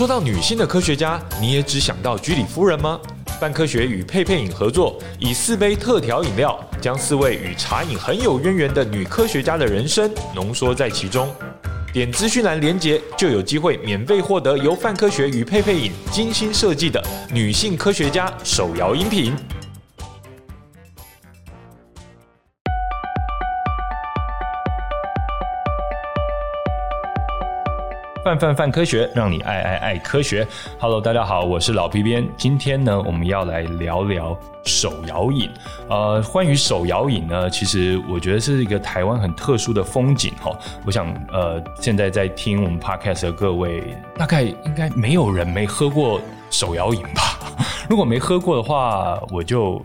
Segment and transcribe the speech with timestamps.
[0.00, 2.98] 说到女性的科学家，你也只想到居里夫人吗？
[3.38, 11.30] 范科学与佩佩饮合作，以四杯特调饮料，将四位与茶饮很有渊源的女科学家的人生浓缩在其中。
[11.92, 16.98] 点资讯栏连接，就有机会免费获得由范科学与佩佩饮精心设计的
[17.30, 19.34] 女性科学家手摇音频。
[28.22, 30.46] 泛泛泛科学，让你爱爱爱科学。
[30.78, 32.28] Hello，大家好，我是老皮鞭。
[32.36, 35.48] 今天呢，我们要来聊聊手摇饮。
[35.88, 40.54] 呃，关于手摇饮呢，其实我觉得是一个台湾很特殊的风景哈。
[40.84, 43.82] 我想，呃，现在在听我们 Podcast 的各位，
[44.18, 47.38] 大概应该没有人没喝过手摇饮吧？
[47.88, 49.82] 如果没喝过的话，我就。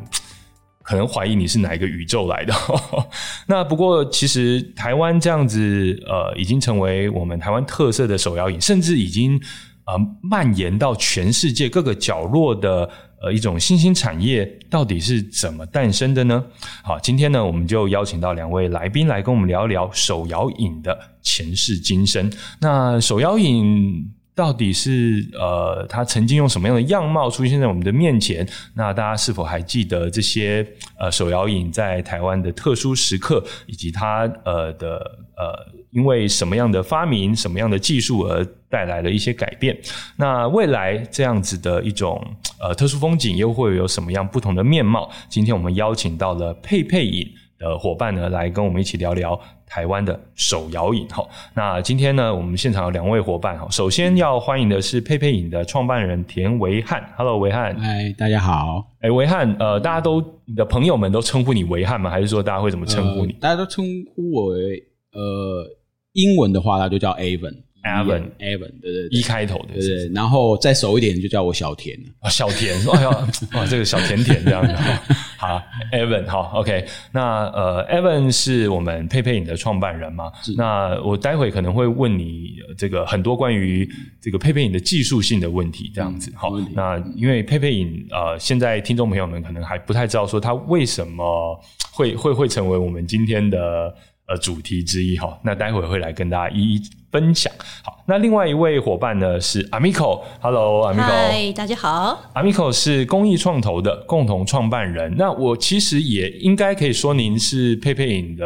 [0.85, 2.53] 可能怀疑你是哪一个宇宙来的。
[3.47, 5.59] 那不过，其实台湾这样子，
[6.05, 9.41] 呃，已经成为我们台湾特色的手摇饮，甚至已经
[9.85, 12.87] 呃蔓延到全世界各个角落的
[13.19, 16.45] 呃一种新兴产业，到底是怎么诞生的呢？
[16.83, 22.31] 好，今天呢，我们就邀请到两位来宾来跟我们聊一聊手摇饮的前世今生。
[22.61, 24.13] 那手摇饮。
[24.35, 28.45] 到底是呃，他曾经用什么样的样貌出现在我们的面前？
[28.73, 30.67] 那大家是否还记得这些
[30.99, 34.97] 呃手摇饮在台湾的特殊时刻，以及它呃的
[35.37, 35.55] 呃
[35.91, 39.77] 因为什么样的发明、什么样的技术而带来了一些改变？
[40.17, 42.21] 那未来这样子的一种
[42.59, 45.09] 呃特殊风景又会有什么样不同的面貌？
[45.29, 47.25] 今天我们邀请到了佩佩饮
[47.57, 49.39] 的伙伴呢，来跟我们一起聊聊。
[49.67, 53.67] 台湾的手摇饮哈，那今天呢，我们现场有两位伙伴哈。
[53.69, 58.85] 首先要欢迎的是佩佩饮的创办人田维汉，Hello，维汉，嗨，大家好。
[59.01, 62.09] 哎，维汉，呃，大家都你的朋友们都称呼你维汉吗？
[62.09, 63.33] 还是说大家会怎么称呼你？
[63.33, 63.85] 呃、大家都称
[64.15, 65.65] 呼我为呃，
[66.13, 67.55] 英文的话，那就叫 Avon。
[67.85, 70.09] Evan，Evan，对对，一开头的，对对。
[70.09, 71.95] 然后再熟一点，就叫我小田。
[72.19, 73.09] 啊， 小田，哎呀，
[73.53, 74.73] 哇，这个小甜甜这样子。
[75.37, 76.83] 好，Evan，好，OK。
[77.11, 80.31] 那呃，Evan 是我们佩佩影的创办人嘛？
[80.57, 83.87] 那我待会可能会问你这个很多关于
[84.19, 86.33] 这个佩佩影的技术性的问题，这样子。
[86.35, 93.93] 好，那因为佩佩影呃，现在听众朋友们可能还不太知道说他为什么会会会成为我们今天的
[94.27, 95.39] 呃主题之一哈。
[95.43, 96.81] 那待会会来跟大家一一。
[97.15, 97.49] 分享
[97.81, 102.21] 好，那另外一位伙伴呢是 Amico，Hello，Amico，嗨，大家好。
[102.33, 108.45] Amico 是公益创投的共同创办人，那我其实也应该可以说您是佩佩影的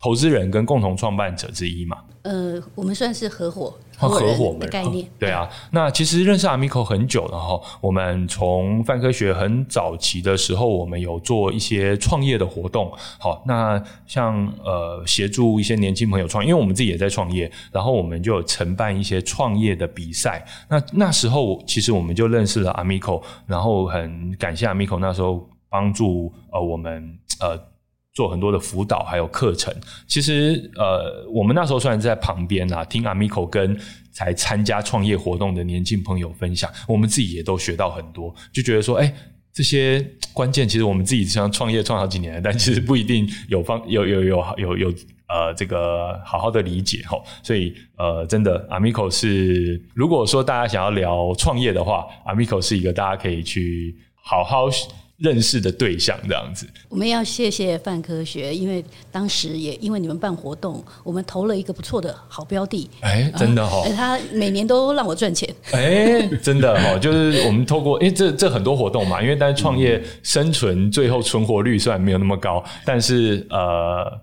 [0.00, 1.98] 投资人跟共同创办者之一嘛？
[2.22, 3.74] 呃，我们算是合伙。
[3.96, 5.48] 合伙的概念， 对啊。
[5.70, 7.60] 那其实认识 Amico 很久了哈。
[7.80, 12.92] 我们从泛科学很早期的时候，我们有做一些创业的活动。
[13.18, 20.44] 好，那像呃协助一些年轻朋友创业，因为我们自己也在创业，然后我们就有承办一些创业的比赛。
[20.68, 27.75] 那那时候其实我们就认识了 Amico，然后很感谢 Amico 那时候帮助呃我们呃。
[28.16, 29.70] 做很多的辅导还有课程，
[30.06, 33.78] 其实呃，我们那时候虽然在旁边啊，听 Amico 跟
[34.10, 39.14] 才参加创业活动的年轻朋友分享，我们自己也都学到很多，就觉得说，哎，
[39.52, 44.88] 这些关键其实我们自己想创业创好几年了，但其实不一定有方有有有有有
[45.28, 54.70] 呃这个好好的理解齁，所以呃，真的 Amico 是，如果说大家想要聊创业的话，Amico 是一个大家可以去好好。
[55.18, 62.90] 认识的对象这样子，我们要谢谢范科学，因为当时也因为你们办活动，我们投了一个不错的好标的。
[63.00, 65.48] 哎，真的哈、哦，他每年都让我赚钱。
[65.72, 74.20] 哎，真的哈、哦， 就是我们透过哎，这这很多活动嘛，因为但是创业生存最后存活率虽然没有那么高，但是呃。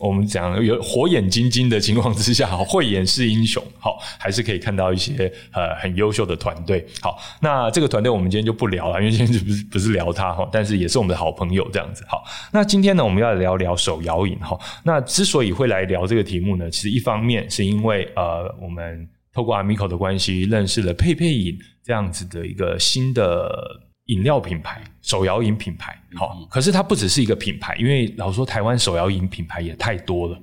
[0.00, 6.86] 我们讲有火眼金睛的情况之下，好， 慧眼识英雄，好，还是可以看到一些呃很优秀的团队。
[7.00, 12.04] 好，那这个团队我们今天就不聊了，因为今天就不是不是聊他哈，但是也是我们的好朋友这样子。
[12.08, 12.22] 好，
[12.52, 14.58] 那今天呢，我们要聊聊手摇饮哈。
[14.84, 23.89] 那之所以会来聊这个题目呢，其实一方面是因为呃，我们透过 Amico 的关系认识了佩佩饮这样子的一个新的。
[24.10, 30.38] 饮料品牌，手摇饮品牌，好、嗯，可是它不只是一个品牌，因为老实说台湾手摇饮品牌也太多了。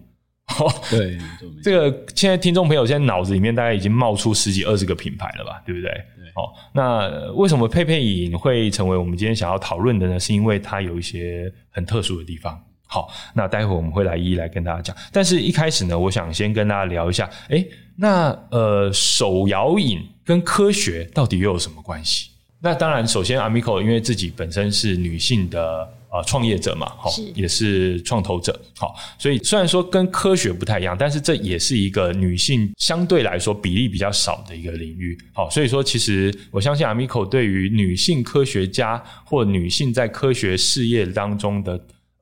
[0.89, 1.17] 对，
[1.61, 5.91] 这个现在听众朋友现在脑子里面大概已经冒出十几二十个品牌了吧，对不对？
[5.91, 6.31] 对。
[6.33, 10.17] 好，那为什么佩佩饮会成为我们今天想要讨论的呢？
[10.17, 12.57] 是因为它有一些很特殊的地方。
[12.87, 14.95] 好，那待会我们会来一一来跟大家讲。
[15.11, 17.65] 但是一开始呢，我想先跟大家聊一下，哎，
[17.97, 22.29] 那呃，手摇饮跟科学到底又有什么关系？
[22.59, 41.73] 那当然，首先 Amico 因为自己本身是女性的呃创业者嘛，好，是也是创投者，好，所以虽然说跟科学不太一样，但是这也是一个女性相对来说比例比较少的一个领域，好，所以说其实我相信 Amico 对于女性科学家或女性在科学事业当中的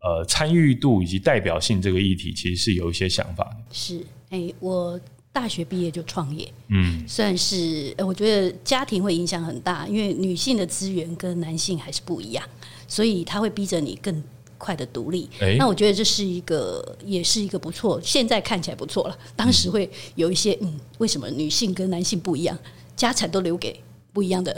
[0.01, 3.57] 呃参与度以及代表性这个议题，其实是有一些想法的。
[3.71, 3.99] 是，
[4.31, 4.99] 哎、欸，我。
[5.35, 12.41] 大学毕业就创业，嗯，算是我觉得家庭会影响很大，因为女性的资源跟男性还是不一样，
[12.87, 14.23] 所以他会逼着你更
[14.57, 15.29] 快的独立。
[15.41, 17.99] 欸、那我觉得这是一个，也是一个不错。
[18.01, 22.57] 现在看起来不错了，当时会有一些，嗯，为什么女性跟男性不一样？
[22.95, 23.77] 家产都留给。
[24.15, 24.51] 不一样的。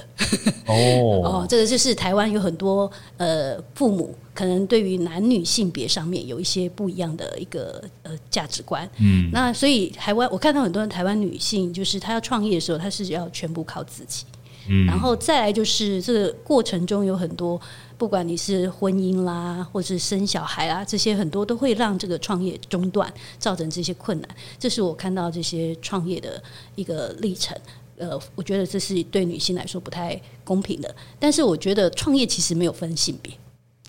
[0.68, 1.22] 哦。
[1.26, 14.26] 哦，这个就是台湾有很多呃父母可能对于男女性别上面有一些不一样的一个呃价值观，嗯，那所以台湾我看到很多台湾女性就是她要创业的时候，她是要全部靠自己，
[14.70, 17.60] 嗯，然后再来就是这个过程中有很多，
[17.98, 26.42] 不管你是婚姻啦，或是生小孩啊，这些很多都会让这个创业中断，造成这些困难，这是我看到这些创业的
[26.76, 27.58] 一个历程。
[27.98, 30.96] 呃，我觉得这是对女性来说不太公平的。
[31.20, 33.34] 但是我觉得创业其实没有分性别。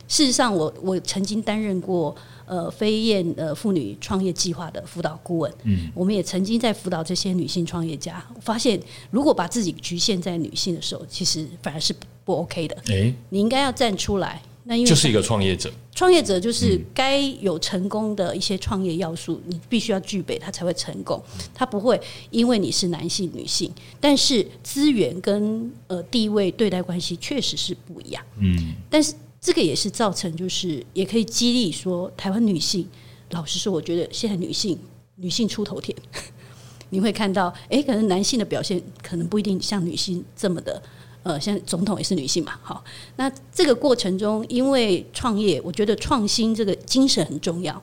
[0.08, 2.16] 事实上我，我我曾经担任过
[2.46, 5.52] 呃飞燕呃妇女创业计划的辅导顾问。
[5.64, 11.94] 嗯，我们也曾经在辅导这些女性创业家，发现如果把自己局限在女性的时候，其实反而是
[12.24, 12.76] 不 OK 的。
[12.86, 14.40] 诶，你应该要站出来。
[14.68, 21.18] 那因为就是一个创业者，创业者就是该有成功的一些创业要素，你必须要具备，他才会成功。
[21.54, 21.98] 他不会
[22.30, 28.22] 因为你是男性、女性，但是资源跟呃地位对待关系确实是不一样。
[28.38, 32.86] 嗯，但是这个也是造成，就是也可以激励说，台湾女性，
[33.30, 34.78] 老实说，我觉得现在女性
[35.16, 35.96] 女性出头天，
[36.90, 40.82] 你会看到，哎，可能男性的表现可能不一定像女性这么的。
[41.22, 42.82] 呃，像总统也是女性嘛，好，
[43.16, 47.82] 那这个过程中，因为创业，我觉得创新这个精神很重要。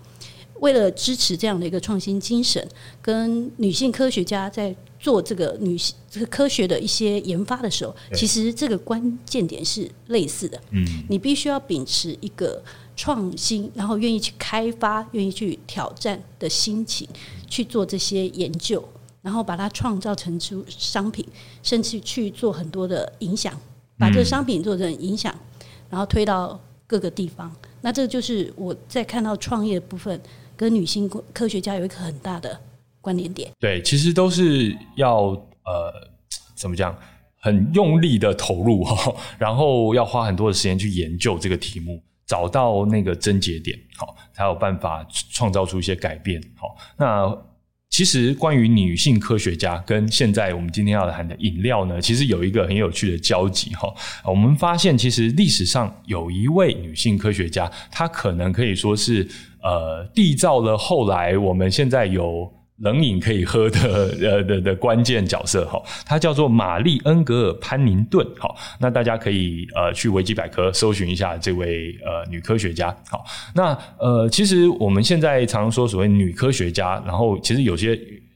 [0.62, 2.66] 为了支持这样的一个创新精神，
[3.02, 10.60] 跟女性科学家在做这个女性这个科学的一些研发的时候，其实这个关键点是类似的。
[10.72, 12.64] 嗯，你必须要秉持一个
[12.96, 17.08] 创新，然后愿意去开发、愿意去挑战的心情
[17.50, 18.84] 去做这些研究。
[19.26, 21.26] 然后把它创造成出商品，
[21.64, 23.52] 甚至去做很多的影响，
[23.98, 25.34] 把这个商品做成影响，
[25.90, 27.52] 然后推到各个地方。
[27.82, 30.22] 那这就是我在看到创业的部分
[30.56, 32.56] 跟女性科学家有一个很大的
[33.02, 33.52] 关联点。
[33.60, 35.30] 对，其实都是要
[35.64, 35.92] 呃，
[36.54, 36.96] 怎么讲，
[37.40, 46.40] 很用力的投入哈， 然后要花很多的时间去研究这个题目，找到那个症结点，好，才有办法创造出一些改变。
[46.56, 47.36] 好，那。
[47.90, 53.94] 其实，关于女性科学家跟现在我们今天要谈的饮料呢，其实有一个很有趣的交集哈。
[54.26, 59.26] 我们发现，其实历史上有一位女性科学家，她可能可以说是
[59.62, 62.52] 呃，缔造了后来我们现在有。
[62.80, 63.80] 冷饮可以喝的
[64.22, 68.28] 呃的的关键角色哈，它叫做玛丽恩格尔潘宁顿。
[68.38, 72.94] 好，那大家可以呃去维基百科搜寻一下这位呃女科学家。
[73.10, 73.24] 好，
[73.56, 77.96] 那呃其实我们现在常说所谓女科学家，然后其实有些，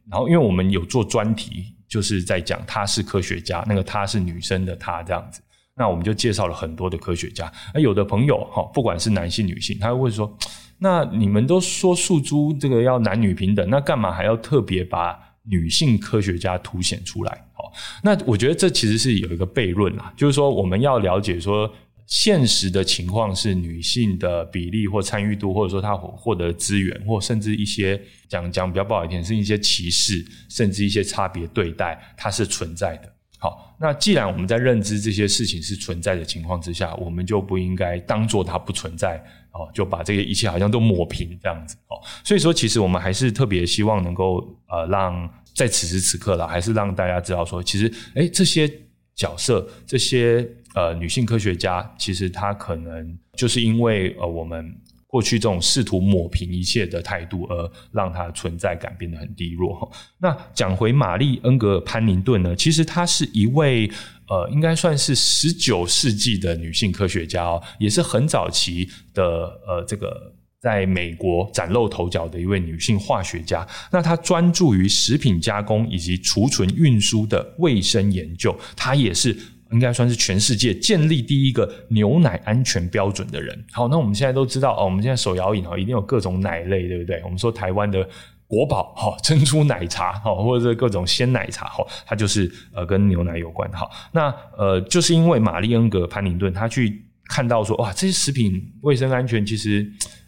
[0.09, 5.41] 然后因为我们有做专题，就是在讲她是科学家，那个她是女生的她这样子，
[5.75, 7.51] 那我们就介绍了很多的科学家。
[7.73, 10.33] 而有的朋友哈，不管是男性女性，他会说。
[10.79, 17.45] 那你们都说诉诸这个要男女平等，那干嘛还要特别把女性科学家凸显出来？
[17.53, 17.71] 好，
[18.01, 21.69] 那我觉得这其实是有一个悖论啊，就是说我们要了解说
[22.05, 33.13] 现实的情况是女性的比例或参与度，或者说她获得资源，或甚至一些讲讲比较不好一点，是一些歧视，甚至一些差别对待，它是存在的。
[33.39, 39.23] 好，那既然我们在认知这些事情是存在的情况之下，我们就不应该当做它不存在。
[39.51, 48.71] 哦，就把这个一切好像都抹平这样子哦，所以说其实我们还是特别希望能够呃让在此时此刻啦，还是让大家知道说，其实诶这些
[49.15, 54.71] 角色这些呃女性科学家，其实她可能就是因为呃我们
[55.11, 59.91] 过去这种试图抹平一切的态度，而让她存在感变得很低落。
[60.19, 63.89] 那讲回玛丽恩格尔潘宁顿呢，其实她是一位。
[64.31, 69.23] 呃，应该算是十九世纪的女性科学家哦，也是很早期的
[69.67, 73.67] 呃，这个在美国崭露头角的一位女性化学家。
[73.91, 78.55] 那她专注于食品加工以及储存运输的卫生研究。
[78.75, 79.35] 她也是
[79.71, 83.65] 应该算是全世界建立第一个牛奶安全标准的人。
[83.71, 87.21] 好，那我们现在都知道哦，我们现在手摇饮哦，一定有各种奶类，对不对？
[87.23, 88.07] 我们说台湾的。
[88.49, 93.87] 国宝哈珍珠奶茶哈，或者是各种鲜奶茶哈，它就是呃跟牛奶有关哈。
[94.11, 99.87] 那呃就是因为玛丽恩格潘宁顿他去看到说，哇，这些食品卫生安全其实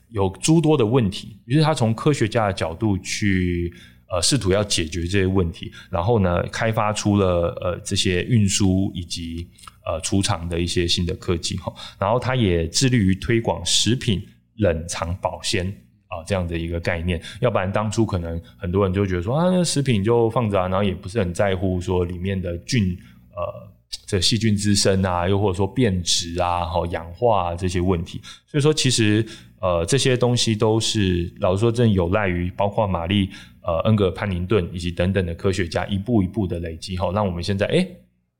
[0.10, 3.74] 有诸多的问题，于是他从科学家的角度去
[4.12, 9.48] 呃试图要解决这些问题，然后呢，开发出了呃这些运输以及
[9.86, 14.22] 呃储藏的一些新的科技哈，然后他也致力于推广食品
[14.58, 15.66] 冷藏保鲜
[16.08, 22.98] 啊这样的一个概念，要不然当初可能很多人就觉得说啊，那食品就放着啊，然后也不是很在乎说里面的菌
[23.36, 23.72] 呃。
[24.08, 29.26] 这细菌滋生啊，又或者说变质啊、好氧化啊这些问题，所以说其实
[29.60, 33.30] 呃这些东西都是老实说，真有赖于包括玛丽
[33.64, 37.88] 呃恩格尔潘宁顿以及等等的科学家一步一步的累积，哈，让我们现在诶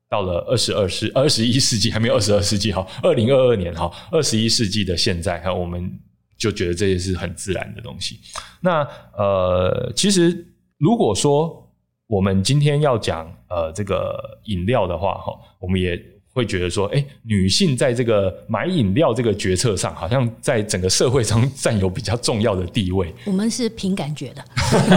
[0.08, 5.90] 到了二十二世二十一世纪还没有二十二世纪哈，二零二二年哈，二十一世纪的现在，哈，我们
[6.36, 8.20] 就觉得这些是很自然的东西。
[8.60, 8.86] 那
[9.16, 10.46] 呃，其实
[10.78, 11.72] 如果说
[12.06, 15.98] 我们今天要讲呃这个饮料的话，哈，我们也
[16.32, 23.14] 会觉得说，哎，女性在这个买饮料这个决策上，好像在整个社会中占有比较重要的地位。
[23.24, 24.44] 我们是凭感觉的，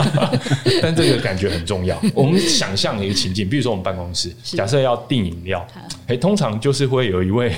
[0.82, 2.02] 但这个感觉很重要。
[2.16, 5.66] 我们想象一个情境，比如说我们办公室，假设要订饮料，
[6.08, 7.54] 哎，通常就是会有一位。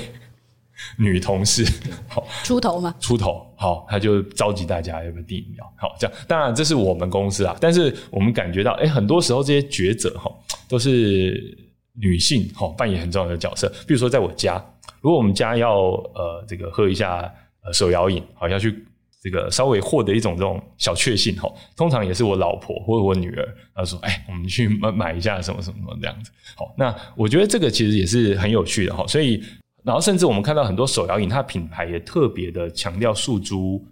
[0.96, 1.66] 女同事，
[2.06, 2.94] 好出头嘛？
[3.00, 6.16] 出头，好，他就召集大家要不要订饮料，好，这样。
[6.28, 10.30] 当然，这是我们公司啊，但是我们感觉到，哎、欸，很多时候这些抉择，哈，
[10.68, 11.52] 都是
[12.00, 13.68] 女性，哈，扮演很重要的角色。
[13.86, 14.64] 比如说，在我家，
[15.00, 15.80] 如果我们家要
[16.14, 17.32] 呃这个喝一下
[17.64, 18.84] 呃手摇饮，好，要去
[19.22, 26.30] 这个稍微获得一种这种小确幸，哈，通常也是我老婆或者我女儿，她说，哎、我们去买买一下什么什么什么这样子。
[26.56, 29.42] 好，那我觉得这个其实也是很有趣的，哈，所以。
[29.84, 33.82] 然后，甚至我们看到很多手摇饮，它的品牌也特别的强调诉诸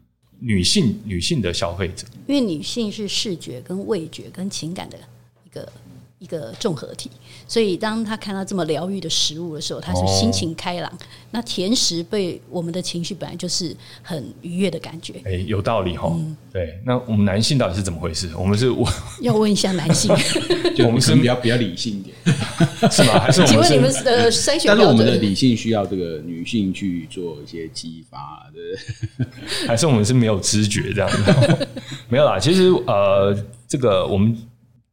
[0.41, 4.99] 女性、女性的消费者，因为女性是视觉、跟味觉、跟情感的
[5.47, 5.67] 一个。
[6.19, 7.11] 一个综合体，
[7.47, 10.91] 所以当他看到这么疗愈的食物的时候，他是心情开朗。
[10.91, 10.99] 哦、
[11.31, 15.21] 那甜食被我们的情绪本来就是很愉悦的感觉。
[15.27, 16.11] 哎，有道理哈、
[16.51, 18.31] 对，那我们男性到底是怎么回事？
[18.35, 18.89] 我们是我
[19.21, 20.11] 要问一下男性，
[20.75, 22.17] 就我们是比较比较理性一点，
[22.91, 23.19] 是吗？
[23.21, 23.69] 还是我们是？
[23.69, 24.63] 请问你们的筛选？
[24.69, 29.27] 但是我们的理性需要这个女性去做一些激发，对？
[29.69, 31.69] 还是我们是没有知觉这样子？
[32.09, 33.37] 没有啦，其实呃，
[33.69, 34.35] 这个我们。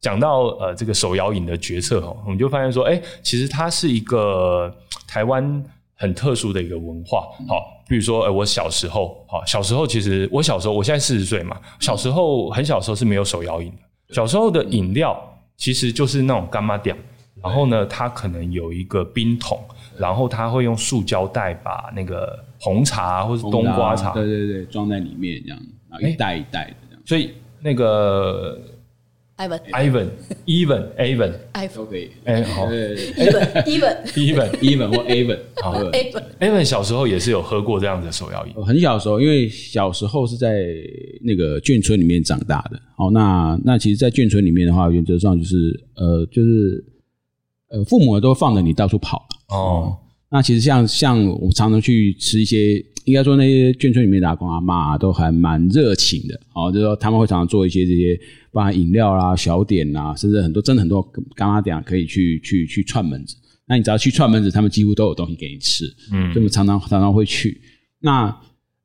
[0.04, 4.70] 讲到呃这个手摇饮的决策哦，我们就发现说，哎，其实它是一个
[5.08, 7.20] 台湾很特殊的一个文化。
[7.48, 14.14] 好，比如说，呃，我小时候，好，小时候其实我小时候，我现在四十岁嘛，小时候很小时候是没有手摇饮的。
[14.14, 15.18] 小时候的饮料
[15.56, 16.94] 其实就是那种干妈店，
[17.42, 19.58] 然后呢，它可能有一个冰桶，
[19.96, 25.58] 然后它会用塑胶袋把那个红茶或是冬瓜茶，对对对，装在里面这样，
[25.88, 27.02] 然后一袋一袋的这样。
[27.06, 27.30] 所以
[27.62, 28.60] 那个。
[29.36, 30.08] Ivan, Ivan,
[30.46, 32.08] Even, Avon, Ivan 都可以。
[32.24, 35.74] 哎，好，Even, Even, Even, Even 或 Avon，好。
[36.38, 38.54] Avon 小时候也是有喝过这样的手摇饮。
[38.64, 40.64] 很小的时候，因为小时候是在
[41.20, 42.80] 那个眷村里面长大的。
[42.96, 46.84] 好，那那其实，在眷村里面的话，原则上就是呃，就是
[47.70, 49.26] 呃，父母都放着你到处跑。
[49.48, 49.98] 哦。
[50.34, 52.84] 那其实像像我常常去吃一些。
[53.04, 58.18] 应该说，那些眷村里面的阿公阿妈都还蛮热情的，哦，就是说他们会常常做一些这些，
[58.50, 61.02] 包含饮料啦、小点啦，甚至很多真的很多
[61.36, 63.36] 干妈店可以去去去串门子。
[63.68, 67.60] 那你只要去串门子，他们几乎都有东西给你吃，嗯，所以我们常常常常会去。
[68.00, 68.34] 那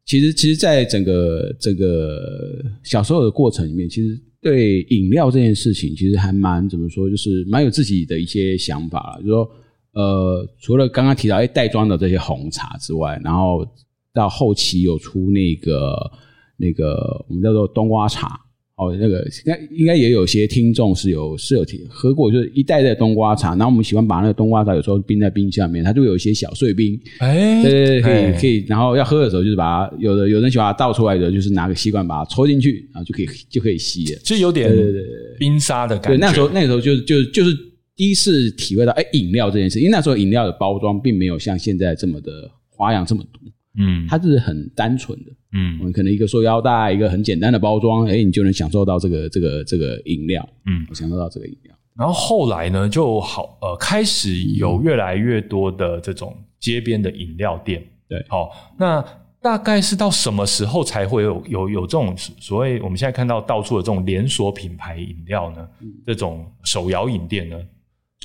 [0.05, 9.21] 其实其实，在整个这个小时候的过程里面，其实对饮料这件事情，其实还蛮怎么说，就是蛮有自己的一些想法了。
[9.21, 9.49] 就是说，
[9.99, 13.67] 呃，除了刚刚提到哎袋装的这些红茶之外，然后。
[14.11, 15.95] 到后期有出那个
[16.57, 18.39] 那个我们叫做冬瓜茶
[18.75, 23.49] 哦，那个应该应该也有些听众是有是有听喝过，就是一袋袋冬瓜茶。
[23.49, 28.65] 然后我们喜欢把那个冬瓜茶有时候冰在冰箱里面，它就有一些小碎冰，哎，对对对，可以可以。
[28.67, 34.73] 然后要喝的时候，就是把它有的有人喜欢把它倒出来的，就是拿个吸管把它抽进去，然后就可以就可以吸了，就有点
[35.37, 36.17] 冰沙的感觉。
[36.17, 37.55] 对，那时候那时候就就就是
[37.99, 43.41] 第一次体会到哎饮料这件事，因为那时候饮料的包装并没有像现在这么的花样这么多。
[43.77, 51.75] 嗯，它是很单纯的，嗯，我们可能一个塑料袋，一个很简单的包装，哎，你就能享受到这个这个这个饮料，嗯，我享受到这个饮料。
[51.97, 59.03] 然后后来呢，就好呃，开始有越来越多的这种街边的饮料店，对，好，那
[59.41, 65.67] 大概是到什么时候才会有有有这种所谓我们现在看到到处的这种连锁品牌饮料呢？
[66.07, 67.57] 这种手摇饮店呢？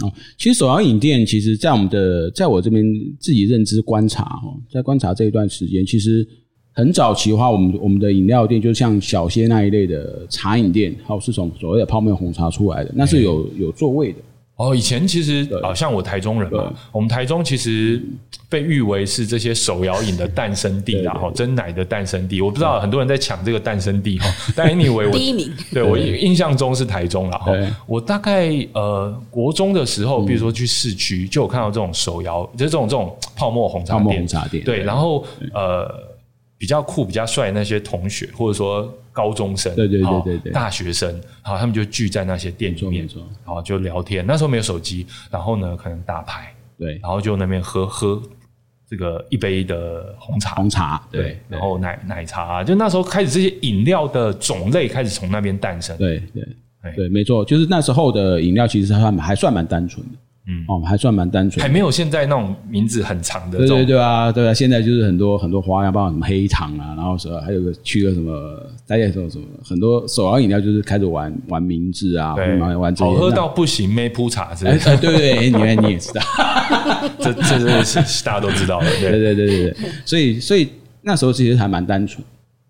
[0.02, 2.84] 哦，其实手摇饮店，其实，在我们的，在我这边
[3.20, 6.26] 自己认知观察，哦，在观察这一段时间，其实
[6.72, 14.18] 很早期的话，我们我们的饮料店，就像小鲜那一类的茶饮店，还有是从所谓的泡面红茶出来的，那是有有座位的，
[14.56, 18.00] 哦，以前其实啊，像我台中人嘛，我们台中其实
[18.49, 22.40] 被誉为是这些手摇饮的诞生地啦，哈，真奶的诞生地。
[22.40, 27.38] 我不知道很多人在抢这个诞生地哈， 但 anyway 我第一名， 对我印象中是台中啦。
[27.38, 27.52] 哈。
[27.84, 34.62] 我大概呃国中的时候，比如说去市区，就有看到这种手摇，就是这种这种泡沫红茶店，红茶店。
[34.62, 35.92] 对，然后呃
[36.64, 38.90] 比较酷、比较帅的那些同学，或者说。
[39.14, 43.09] 高中生，对对对对对，大学生，好，他们就聚在那些店里面，
[43.47, 44.26] 然后就聊天。
[44.26, 48.21] 那时候没有手机，然后呢，可能打牌，对，然后就那边喝喝
[48.90, 56.44] 这个一杯的红茶，红茶，对，然后奶奶茶，就那时候开始这些饮料的种类开始从那边诞生，对对
[56.97, 60.18] 对，没错，就是那时候的饮料其实还还算蛮单纯的。
[60.46, 63.58] 嗯哦，还算蛮单纯，还没有现在那种名字很长的。
[63.58, 68.32] 对对对啊，对啊，现在就是很多很多花样，包括什么黑糖啊，然后什么还有个去个什么，
[68.86, 73.10] 大家说什么很多手摇饮料就是开始玩玩名字啊，玩玩这些。
[73.10, 74.76] 好喝到不行，没铺茶之类？
[74.78, 76.22] 对对对，你你也知道，
[77.18, 78.86] 这这这是大家都知道的。
[79.00, 80.68] 对对对对对，所以所以
[81.00, 82.22] 那时候其实还蛮单纯。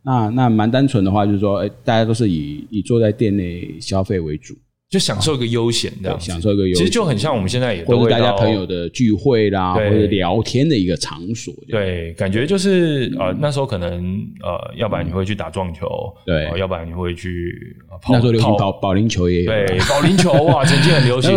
[0.07, 4.55] 那那蛮单纯的话，就是说，哎，大家都是以以坐在店内消费为主。
[4.91, 11.53] 就享受一个悠闲的，享受一个悠闲，其实就很像我们现在也都会大家朋友的聚会啦，或者聊天的一个场所。
[11.69, 14.05] 对，感觉就是呃那时候可能
[14.41, 15.89] 呃，要不然你会去打撞球，
[16.25, 17.77] 对，要不然你会去
[18.09, 21.33] 那时候流行保保龄球也有，对，保龄球 哇，曾经很流行。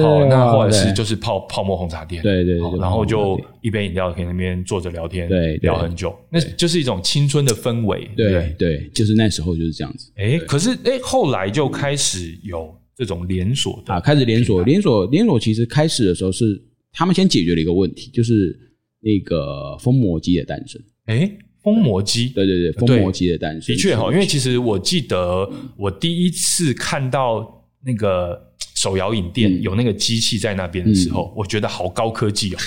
[0.00, 8.08] 好，那或者是就是泡泡沫红茶店，对对，然后就一杯饮料可以那边坐着聊天，对，聊很久，那就是一种青春的氛围。
[8.16, 10.12] 对对，就是那时候就是这样子。
[10.16, 12.72] 哎，可是哎，后来就开始有。
[13.00, 18.54] 这种连锁的啊，开始连锁，连锁，连锁其实开始的时候是他们先解决了一个问题，就是
[19.00, 20.78] 那个封膜机的诞生。
[21.06, 28.49] 诶，封膜机，对对对，封膜机的诞生，的确哈，因为其实我记得我第一次看到那个。
[28.80, 32.58] 手摇饮店有那个机器在那边的时候，嗯、我觉得好高科技哦！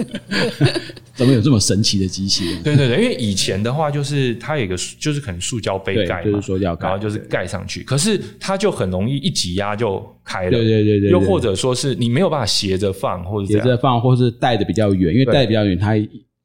[1.16, 2.58] 怎么有这么神奇的机器？
[2.62, 10.50] 对对对，因为以前的话就是它有一个就是可能塑胶杯盖，就是塑胶盖，然后就是盖上去，可是它就很容易一挤压就开了。
[10.50, 15.94] 对对对对，又或者说是你没有办法斜着放，或者斜着放，或是带的比较远，因为带的比较远，它。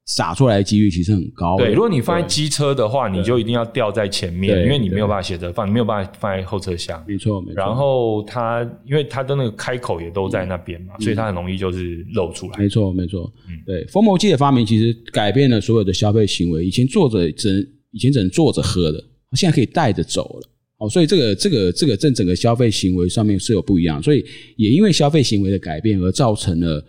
[0.05, 1.57] 洒出来的几率其实很高。
[1.57, 7.03] 对，如果你放在机车的话，你就一定要吊在前面，因为你没有办法斜着放，你没有办法放在后车厢。
[7.07, 7.55] 没错，没错。
[7.55, 12.57] 然后它，因为它的那个开口也都在那边嘛，所以它很容易就是露出来。
[12.59, 13.33] 没错，没错。
[13.47, 16.63] 嗯，对，封膜机的发明其实改变了所有的消费行为。
[16.63, 20.49] 以前坐着只能，以前只能坐着喝的，现在可以带着走了。
[20.77, 24.23] 哦，所以这个这个这个正整个消费行为上面是有不一样，所以
[24.55, 26.85] 也因为消费行为的改变而造成了。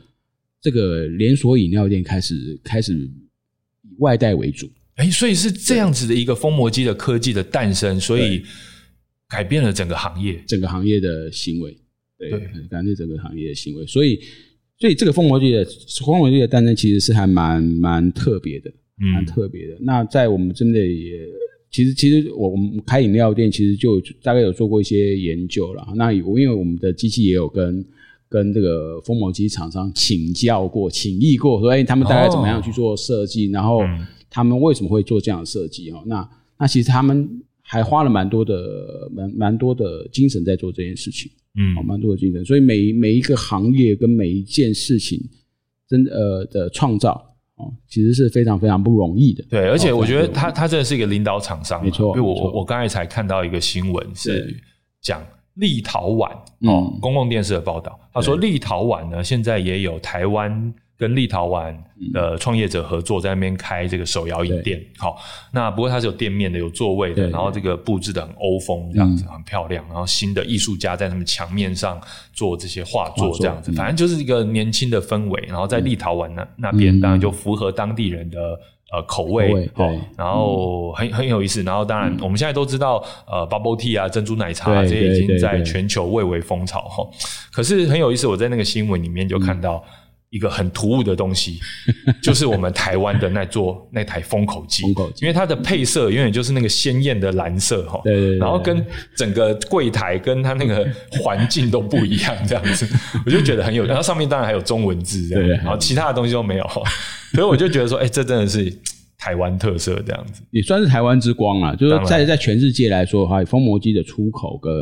[0.61, 8.43] 这个连锁饮料店开始开始以外带为主，哎，所以是这样子的一个封膜机的科技的诞生，所以
[9.29, 11.77] 改变了整个行业，整个行业的行为，
[12.19, 12.31] 对，
[12.69, 14.19] 改变整个行业的行为，所以，
[14.81, 15.65] 所以这个封膜机的
[16.05, 19.75] 封膜机的诞生其实是还蛮蛮特别的，蛮特别的。
[19.75, 21.21] 嗯、那在我们真的也，
[21.71, 25.87] 其实其实我我们开饮料店其实就大概有做过一些研究了。
[25.95, 27.85] 那因为我们的机器也有跟。
[28.29, 33.51] 跟这个封膜机厂商请教过、请益过，说哎，他们大概怎么样去做设计？
[33.51, 33.81] 然后
[34.29, 35.93] 他们为什么会做这样的设计？
[35.93, 37.29] 哈，那那其实他们
[37.63, 42.45] 还花了蛮多的、蛮蛮多的精神在做这件事情，嗯，蛮多的精神。
[42.45, 45.23] 所以每每一个行业跟每一件事情，
[45.89, 47.13] 真的呃的创造
[47.55, 49.45] 哦，其实是非常非常不容易的。
[49.49, 52.09] 对，而且我觉得他他真的是一个领导厂商，没错。
[52.09, 54.57] 因为我我刚才才看到一个新闻是
[55.01, 55.25] 讲。
[55.57, 61.75] 立陶宛哦，公共电视的报道，他说立陶宛呢，现在也有台湾跟立陶宛
[62.13, 64.83] 的创业者合作，在那边开这个手摇饮店。
[64.97, 65.19] 好，
[65.53, 69.85] 那不过它是有店面的，有座位的，然后这个布置的很欧风，这样子很漂亮。
[69.89, 72.01] 然后新的艺术家在他们墙面上
[72.33, 75.43] 做这些画作，这样子，反正就是一个年轻的氛围。
[75.49, 78.39] 然后在立陶宛那那边，当然就符合当地人的。
[78.93, 87.05] 呃，口味对，然后很很有意思，然后当然我们现在都知道，呃，bubble tea 啊，珍珠奶茶这些已经在全球蔚为风潮哈。
[87.53, 89.83] 可是很有意思，我在那个新闻里面就看到
[90.31, 91.59] 一个很突兀的东西，
[92.23, 94.83] 就是我们台湾的那座那台封口机，
[95.21, 98.85] 因为它的配色永远就是那个鲜艳的蓝色哈，对，然后跟
[99.17, 102.87] 整个柜台跟它那个环境都不一样，这样子，
[103.25, 106.67] 我就觉得很有，然后上面当然还有中文字这样，然后其他的东西都没有。
[107.33, 108.73] 所以我就觉得说，哎、欸，这真的是
[109.19, 111.75] 台湾特色这样子，也算是台湾之光啊。
[111.75, 114.73] 就是在在全世界来说的话，封膜机的出口跟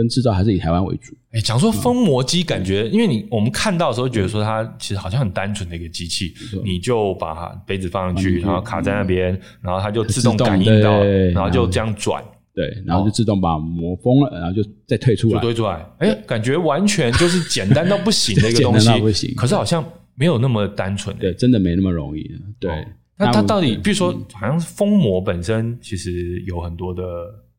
[0.00, 1.14] 跟制造还是以台湾为主。
[1.32, 6.32] 哎、欸，讲说封膜机，感觉因为你我们看到的时候觉得说它其实好像很单纯的一个机器，
[6.64, 12.24] 你就把杯子放上去，然后卡在那边，然后它就自动感应到，然后就这样转。
[12.54, 15.86] 对，然后就自动把膜封了，然后就再退出来，就退出来。
[15.98, 19.34] 哎，感觉完全就是简单到不行的一个东西，简单到不行。
[19.36, 19.84] 可是好像
[20.14, 22.28] 没有那么单纯，对，真的没那么容易。
[22.58, 22.72] 对，
[23.16, 27.02] 那它到底，比如说，好像封膜本身其实有很多的。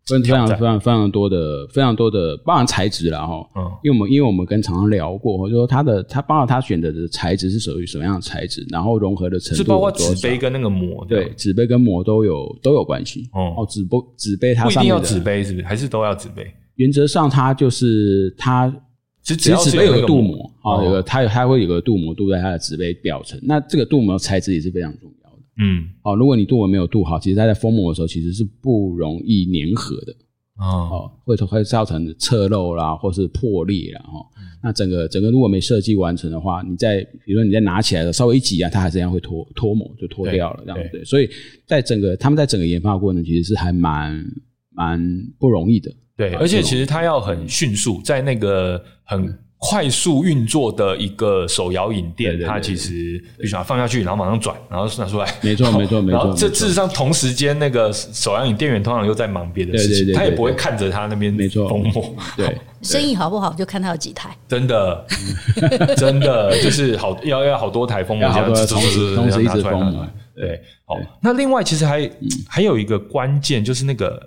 [0.08, 3.48] 非常非常非常多的非常多的，包含材质了哈。
[3.56, 13.30] 嗯，因为我们因为我们跟厂商聊过，或者说他的他包括他选择的材质是属于什么样的材质，然后融合的程度是包括纸杯跟那个膜，对，纸杯跟膜都有都有关系。
[13.32, 15.66] 哦，纸杯纸杯它上一定要纸杯是不是？
[15.66, 16.52] 还是都要纸杯？
[16.76, 18.74] 原则上它就是它
[19.22, 25.21] 其实纸杯有个镀膜啊，有个它它会有个镀膜镀在它的纸杯表层，那这个镀膜材质也是非常重要。
[25.58, 30.16] 嗯，好，如果你镀膜没有镀好，其实它在封膜的时候其实是不容易粘合的。
[30.58, 34.02] 哦，会会造成侧漏啦，或是破裂啦。
[34.02, 34.26] 哈。
[34.64, 41.04] 那整个整个如果没设计完成的话，你在比如说你在拿起来的稍微一挤啊，它还是这样会脱脱膜就脱掉了，这样子。
[41.04, 41.30] 所以
[41.66, 44.24] 在整个他们在整个研发过程其实是还蛮
[44.70, 45.00] 蛮
[45.40, 45.92] 不容易的。
[46.16, 49.38] 对，而且其实它要很迅速，在那个很。
[49.64, 55.34] 快速运作的一个手摇饮店，它其实必须要放下去，然后马上转，然后拿出来。
[55.40, 56.34] 没错，没错，没错。
[56.36, 61.32] 这事实上同时间，那个手摇饮店员通常又在忙别的事情，他也不会看着他那边。
[61.32, 62.16] 没错，封膜。
[62.36, 64.36] 对， 生意好不好就看他有几台。
[64.48, 65.06] 真的，
[65.96, 70.08] 真的就是好要要好多台封膜，这样子同时同时一直封膜。
[70.36, 70.96] 对，好。
[71.22, 72.10] 那另外其实还
[72.50, 74.20] 还有一个关键，就是那个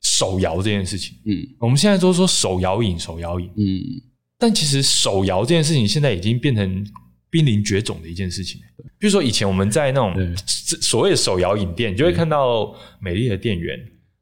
[0.00, 1.14] 手摇这件事情。
[1.26, 3.46] 嗯，我们现在都说手摇饮，手摇饮。
[3.58, 4.08] 嗯。
[4.40, 6.84] 但其实手摇这件事情现在已经变成
[7.28, 8.58] 濒临绝种的一件事情。
[8.98, 13.78] 比如说以前我们在那种所谓的手摇饮店，你就会看到美丽的店员，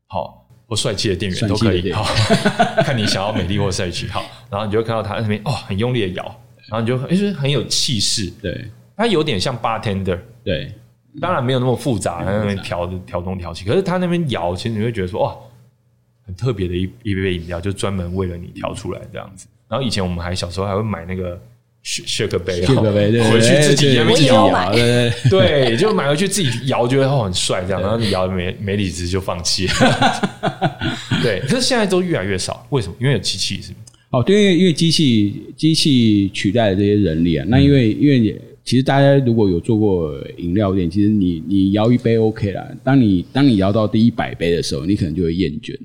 [0.08, 2.04] 好或帅气的店员都可以，好
[2.84, 6.24] 看你想要美丽或帅气，好，然后你就会看到他那边哦很用力的摇，
[6.68, 10.72] 然后你就就是很有气势，对，他有点像 bartender，对，
[11.20, 15.36] 当然没有那么复杂，他那边调调东调西，可是他那边摇，其实你会觉得说哇，
[16.26, 19.46] 很特别的一一杯饮料，就专门为了你调出来这样子。
[19.68, 21.40] 然后以前我们还小时候还会买那个
[21.82, 29.74] 雪雪克杯，雪克杯，回去自己自己摇，对对，就买回去自己摇，觉得很帅这样，然后你摇没没理智就放弃了。
[31.22, 32.94] 对，可是现在都越来越少，为什么？
[33.00, 33.78] 因为有机器是吗？
[34.10, 37.44] 哦，对，因为因为机器机器取代了这些人力啊。
[37.48, 42.66] 那因为因为其实大家如果有做过饮料店，其实你你摇一杯 OK 啦。
[42.82, 45.76] 当你当你摇到第一百杯的时候，你可能就会厌倦。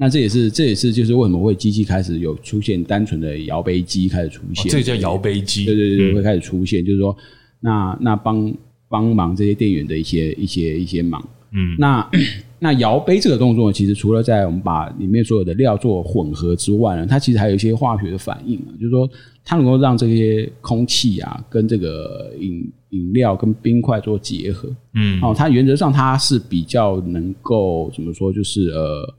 [0.00, 7.16] 那这也是，这也是，就是为什么会机器开始有出现单纯的摇杯机开始出现，哦、这个叫摇杯机，对对对，会开始出现，嗯、就是说，
[7.58, 8.54] 那那帮
[8.88, 12.08] 帮忙这些店员的一些一些一些忙，嗯，那
[12.60, 19.10] 那摇杯这个动作，其实除了在我们把里面所有的料做混合之外呢，它其实还有一些化学的反应啊，就是说，
[19.44, 29.12] 它能够让这些空气啊跟这个饮饮料跟冰块做结合，嗯，哦，它原则上它是比较能够怎么说，就是呃。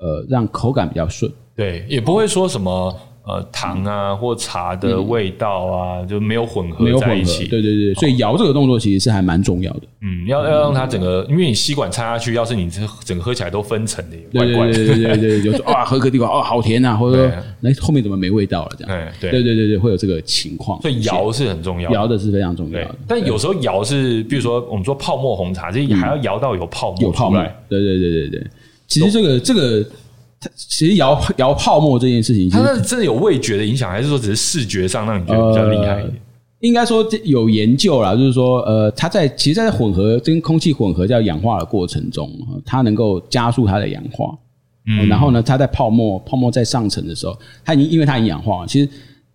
[0.00, 7.46] 呃，让口感比较顺，对，也不会说什么呃糖啊或茶的味道啊，就没有混合在一起。
[7.46, 9.82] 对对对，所以摇这个动作其实是还蛮重要的。
[10.00, 14.72] 嗯，要要让它整个，因为你吸管插下去，要是你这整个喝起来都分层的，怪怪的。
[14.72, 18.72] 对对对对，就说啊，喝个地方哦，好甜啊， 或者说那后面怎么没味道了？
[18.78, 19.08] 这样。
[19.20, 20.80] 对对对对对，会有这个情况。
[20.80, 22.94] 所以摇是很重要，摇的是非常重要的。
[23.06, 27.38] 但有时候摇是，比如说我们说泡沫红茶，这还要摇到有泡沫，有泡沫。
[27.68, 28.46] 对对对对对。
[28.90, 29.82] 其实这个这个，
[30.40, 36.08] 它其实摇 摇泡沫这件事情，它那真的有味觉的影响，还是说只是视觉上让你觉得比较厉害一点？
[36.08, 36.12] 呃，
[36.58, 42.30] 应该说有研究啦，就是说，呃，它在其实，在混合跟空气混合叫氧化的过程中，
[42.66, 44.36] 它能够加速它的氧化。
[44.86, 48.88] 嗯，然后呢，它在泡沫泡沫在上层的时候，它已经因为它已经氧化了，其实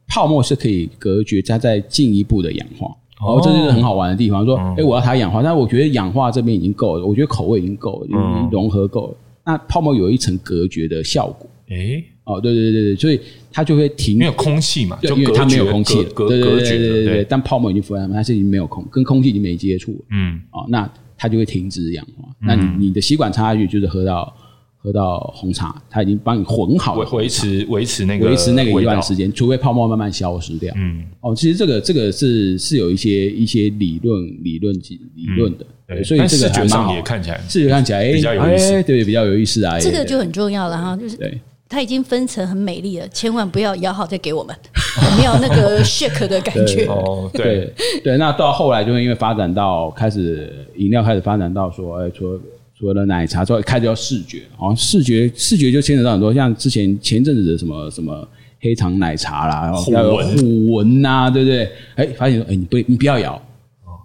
[0.07, 2.87] 泡沫是可以隔绝它在进一步的氧化。
[3.25, 4.43] 哦，这就是很好玩的地方。
[4.43, 9.15] 说，哎，我要它氧化，但我觉得氧化这边已经够了，我觉得口味已经够了，已经融合够了。
[9.45, 13.19] 那泡沫有一层隔绝的效果，诶，哦，对对对对，所以
[13.51, 22.27] 它就会停，没有空气嘛，就因为它没有空气，对对对对对，但泡沫已经腐烂它，它是已经没有空，跟空气已经没接触了，嗯，哦，那它就会停止氧化。
[22.39, 24.35] 那你你的吸管插下去就是喝到
[24.85, 35.65] 喝到红茶，它已经帮你混好了，维持维持那个维持那个一段时间，除非泡沫慢慢消失掉，嗯，哦，其实这个这个是是有一些一些理论理论及理论的。
[35.87, 39.79] 对，所以这个视觉上也看起来，视觉看起来哎，比较有意思，对，比较有意思啊。
[39.79, 44.55] 这个就很重要了哈，就是对，它已经分层很美丽了，千万不要摇好再给我们，
[45.17, 46.85] 没有那个 shake 的感觉。
[46.85, 47.71] 哦，对。
[48.03, 52.39] 对，那到后来就会因为发展到开始饮料开始发展到说，哎，除了
[52.77, 58.27] 除了奶茶之外，开始要视觉，哦，视觉视觉就牵扯到很多，像之前前阵子的什么什么
[58.59, 61.71] 黑糖奶茶啦，然后还有虎纹呐，对不对？
[61.95, 63.41] 哎，发现说，哎，你不你不要摇。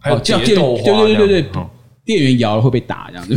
[0.04, 1.62] 哦，叫对对对对对，
[2.04, 3.36] 店员摇了会被打这样 子。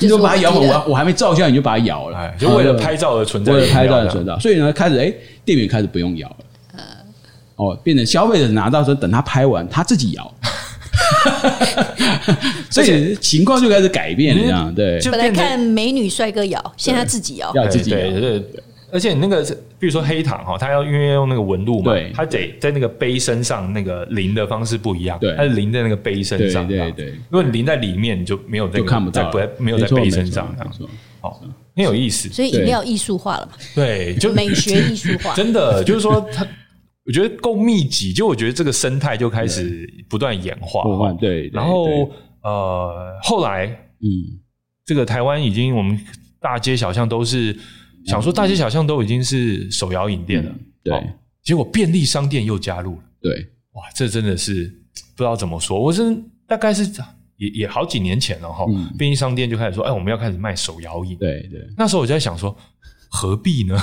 [0.00, 4.36] 你就把它摇了，我我还没照相你就把它摇了，就为了拍照而存在，为了拍照而存在。
[4.38, 5.12] 所以呢，开始哎，
[5.44, 6.36] 店员开始不用摇了，
[7.56, 10.34] 哦，变成消费者拿到时候等他拍完他自己摇。
[12.70, 15.00] 所以情况就开始改变了，这样对。
[15.10, 17.98] 本来看美女帅哥摇，现在自己摇，要自己摇。
[18.92, 19.42] 而且那个，
[19.80, 27.06] 比如说黑糖哈，它要因为用那个纹路嘛，它得在那个杯身上那个淋的方式不一样，它是淋在那个杯身上，对对。
[27.28, 30.72] 如果你淋在里面，你就没有这个，看不到，不没有在杯身上这样，
[31.20, 31.40] 好，
[31.74, 32.28] 很有意思。
[32.28, 33.52] 所以饮料艺术化了嘛？
[33.74, 35.34] 对，就美学艺术化。
[35.36, 36.46] 真的就是说，它
[37.06, 41.12] 我觉得够密集，就我觉得这个生态就开始不断演化。
[41.14, 42.10] 对，然后
[42.42, 43.66] 呃，后来
[44.00, 44.40] 嗯，
[44.84, 45.98] 这个台湾已经我们
[46.40, 47.56] 大街小巷都是。
[48.06, 51.10] 想说大街小巷都已经是手摇饮店了，嗯、对，
[51.42, 54.72] 结果便利商店又加入了，对，哇，这真的是
[55.16, 55.82] 不知道怎么说。
[55.82, 56.16] 我是
[56.46, 56.88] 大概是
[57.36, 61.68] 也也好几年前了哈，嗯、便利商店就开始说，哎，我们要开始卖手摇饮，对对。
[61.76, 62.56] 那时候我就在想说，
[63.10, 63.76] 何必呢？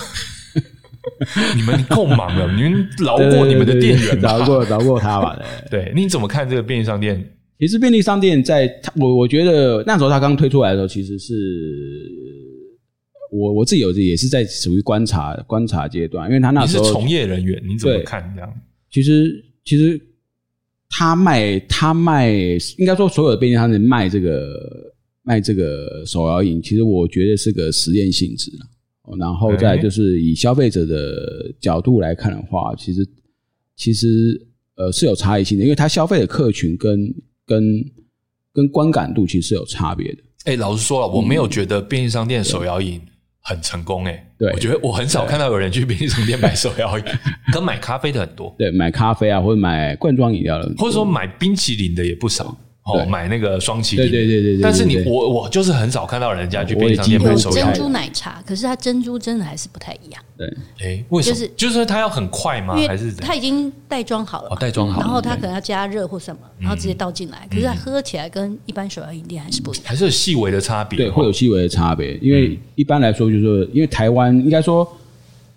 [1.56, 5.40] 你们够忙了，你们饶过你们的店员吧，饶过 饶过他吧。
[5.70, 7.24] 对，你怎么看这个便利商店？
[7.60, 11.34] 其实便利商店在我我觉得那时候他刚推出来的时候，其实是。
[13.36, 18.54] 我我自己有也是在属于观察观察阶段，因为他那时候你是从业人员，你怎么看这样？
[18.92, 20.00] 其实其实
[20.88, 22.30] 他卖他卖，
[22.78, 28.52] 应该说所有的便利商店卖这个卖这个手摇饮，其实我觉得是个实验性质。
[29.20, 33.08] 然后再就是以消费者的角度来看的话，其实
[33.76, 34.40] 其实
[34.76, 37.14] 呃是有差异性的，因为它消费的客群跟
[37.46, 37.64] 跟
[38.54, 40.24] 跟观感度其实是有差别的。
[40.46, 43.02] 哎，老实说了，我没有觉得便利商店手摇饮。
[43.46, 47.04] 很成功诶，对，我觉得我很少看到有人去便利商店买手摇饮，
[47.52, 52.58] 跟买咖啡的很多，对，买咖啡啊，或者买罐装饮料的，或者说买冰淇淋的也不少。
[52.86, 54.62] 哦，买那个双淇淋，对对对对。
[54.62, 57.50] 但是你我我就是很少看到人家去便利商店买手。
[57.50, 60.22] 珍珠奶茶，可是它珍珠真的还是不太一样。
[60.38, 61.36] 对，哎，为什么？
[61.36, 62.76] 就是就是它要很快吗？
[62.86, 64.50] 还是它已经袋装好了？
[64.52, 65.06] 哦，袋装好了。
[65.06, 67.48] 然后它可能要加热或什么，然后直接倒进来。
[67.50, 70.98] 可是它喝起来跟一般手摇饮店还是不一样，还是有细微的差别。
[70.98, 72.18] 对，会有细微的差别。
[72.18, 74.86] 因为一般来说，就是说，因为台湾应该说，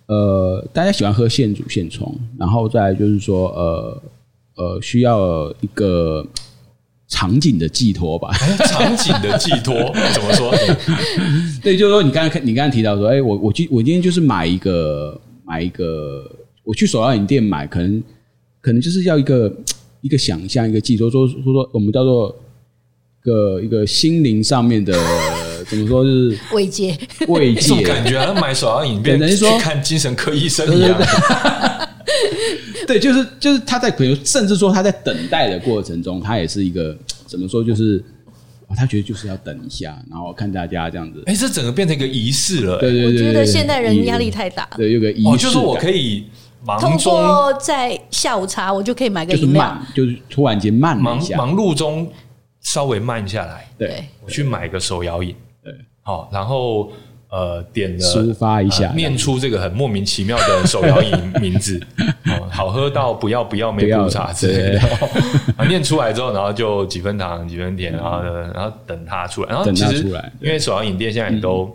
[0.05, 4.01] 呃，大家喜欢喝现煮现冲，然后再就是说，呃
[4.55, 6.25] 呃，需要一个。
[7.07, 8.31] 场景的寄托吧，
[8.67, 9.73] 场景的寄托
[10.13, 10.53] 怎么说？
[11.63, 16.29] 对，就是说你刚才你刚才提到说，哎，我我今我今天就是买一个买一个，
[16.63, 18.03] 我去手摇饮店买，可能
[18.59, 19.51] 可能就是要一个
[20.01, 22.35] 一个想象，一个寄托，说说说我们叫做
[23.23, 24.91] 一个一个心灵上面的
[25.69, 26.97] 怎么说，就是慰 藉
[27.29, 30.97] 慰藉，感觉好像买手摇饮变成去看精神科医生一样。
[32.85, 38.03] 对，就是就是他在可能甚至说他在等待的过程中，他也是一个怎么说，就是
[38.75, 41.23] 他觉得就是要等一下，然后看大家这样子。
[41.25, 42.77] 哎，这整个变成一个仪式了。
[42.79, 44.67] 对对对，我觉得现代人压力太大。
[44.75, 46.25] 对，有个仪式，就是我可以
[46.65, 52.11] 忙中通过在下午茶，我就可以买个饮料，就是突然间慢忙忙碌中
[52.61, 53.67] 稍微慢下来。
[53.77, 55.33] 对，我去买个手摇饮。
[55.63, 56.91] 对，好，然后。
[57.29, 61.11] 呃，点了抒发一下，念出这个很莫名其妙的手摇饮
[61.41, 61.77] 名字，
[62.49, 64.81] 好喝到不要不要没苦茶之类的。
[65.67, 68.21] 念出来之后，然后就几分糖几分甜，然后
[68.53, 69.49] 然后等它出来。
[69.49, 70.03] 然后其实
[70.39, 71.69] 因为手摇饮店现在也都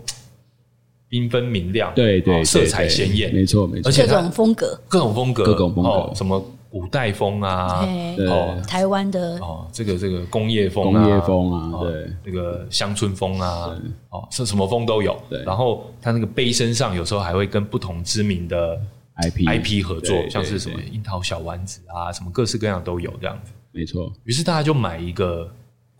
[1.11, 6.43] 缤纷明亮，对对，色彩鲜艳，没错没错，而且各种风格，各种风格，各种风格，什么。
[6.73, 7.87] 古代风啊，
[8.31, 15.15] 哦，台湾的哦，这个这个工业风，工业风啊，对，这个乡村风啊，哦，是什么风都有。
[15.29, 18.81] 对，然后它那个杯身上有时候还会跟不同知名的
[19.17, 23.53] IP IP 合作，像是什么樱桃小丸子啊，什么各式各样都有这样子。
[23.71, 25.47] 没错，于是大家就买一个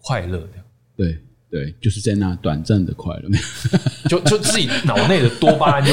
[0.03, 0.55] 快乐的，
[0.97, 1.19] 对。
[1.53, 3.29] 对，就是在那短暂的快乐，
[4.09, 5.93] 就就自己脑内的多巴胺就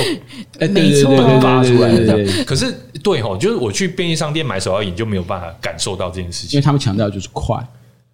[0.58, 2.45] 哎，没错，迸发出来这样。
[2.45, 7.62] 可是对吼，就是我去便利商店买手摇饮就没有办法感受到这件事情，因为他们强调就是快。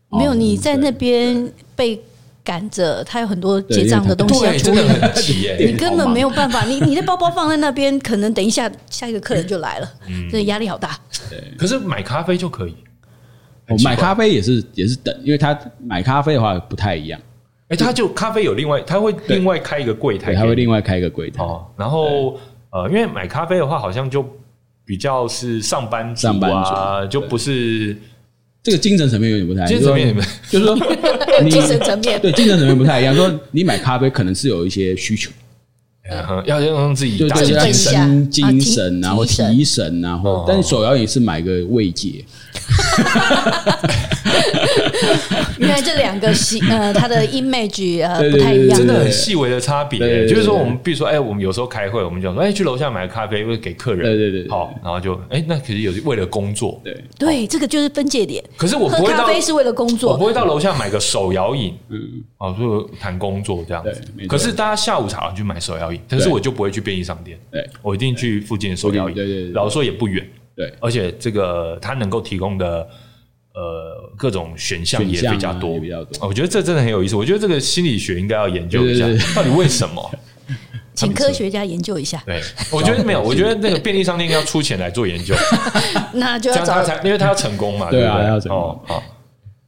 [0.09, 2.01] 没有你在那边被
[2.43, 6.63] 赶着，他有很多结账的东西要处理，很急，你根本没有办法。
[6.63, 9.93] 你你的包包放在那边，可能等一下下一个客人就来了，
[10.31, 10.99] 这压力好大。
[11.29, 12.75] 对，可是买咖啡就可以，
[13.67, 17.21] 我买咖啡也是也是等，因为他买咖啡的话不太一样。
[17.69, 21.43] 哎，他就咖啡有另外，他会另外开一个柜台，他会另外开一个柜台。
[21.43, 21.65] 哦。
[21.75, 24.23] 然后呃，因为买咖啡的话，好像就
[24.85, 27.97] 比较是上班族啊，就不是
[28.61, 29.69] 这个精神层面有点不太一样。
[29.69, 30.15] 精神层面
[30.49, 30.77] 就是说，
[31.49, 32.21] 精神层面。
[32.21, 33.15] 对精神层面不太一样。
[33.15, 35.31] 说你买咖啡可能是有一些需求，
[36.45, 42.23] 要让自己打精神、精神啊，或提神啊，或但首要也是买个慰藉。
[45.59, 49.99] 原来这两个细 呃，它的 image 呃不太一样，真的很细微的差别。
[50.27, 54.03] 就是说，我们比如说，哎，我们有时候开会，我们就说，哎，去楼下买个咖啡，会给客人。
[54.03, 54.49] 对对对。
[54.49, 56.79] 好，然后就，哎，那可是有为了工作。
[56.83, 58.43] 对对，这个就是分界点。
[58.57, 64.01] 可是我不会到喝咖啡是为了工作，我不会到楼下买个手摇饮，嗯，哦，就谈工作这样子。
[64.27, 69.15] 可是大家下午茶去买手摇饮，但是我就不会去便利商店，对，我一定去附近的手摇饮。
[69.15, 70.27] 对对，老实说也不远。
[70.55, 72.87] 对，而且这个它能够提供的
[73.55, 76.27] 呃各种选项也比较多，也比较多。
[76.27, 77.15] 我觉得这真的很有意思。
[77.15, 80.11] 我觉得这个心理学应该要研究一下，到底为什么？
[80.93, 82.21] 请科学家研究一下。
[82.25, 82.41] 对，
[82.71, 85.35] 我觉得没有， 我觉得那个便利商店应该要出钱来做研究，
[86.13, 88.79] 那就要找他，因为他要成功嘛，对啊，要成功。
[88.85, 89.03] 好。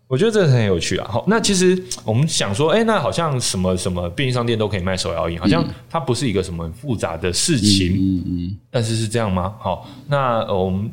[0.09, 1.05] 我觉得这个很有趣啊！
[1.11, 7.91] 好，那其实我们想说，哎，那好像什么什么便利商店都可以卖手摇饮，好像它不是一个什么很复杂的事情。
[7.91, 8.57] 嗯嗯。
[8.71, 9.53] 但是是这样吗？
[9.59, 10.89] 好，那我们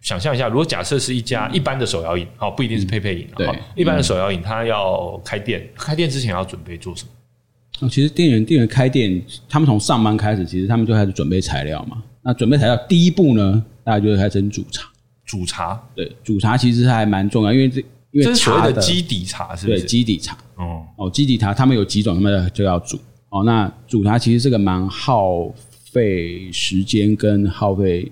[0.00, 7.04] 想象一下，如果假设是一家一般的手摇饮，哦，不一定是配配饮，对，一般的手摇饮，它要开店，开店之前要准备做什
[7.80, 7.88] 么？
[7.88, 12.02] 其实店员店员开店，他们从上班开始，其实他们就开始准备材料嘛。
[12.22, 14.88] 那准备材料第一步呢，大家就会开始煮茶。
[15.24, 17.82] 煮茶，对，煮茶其实还蛮重要，因为这。
[18.10, 19.80] 因为这是所谓的基底茶，是不是？
[19.80, 20.34] 对，基底茶。
[20.54, 22.98] 哦哦，基底茶，他们有几种，他们就要煮。
[23.28, 25.46] 哦，那煮茶其实是个蛮耗
[25.92, 28.10] 费时间跟耗费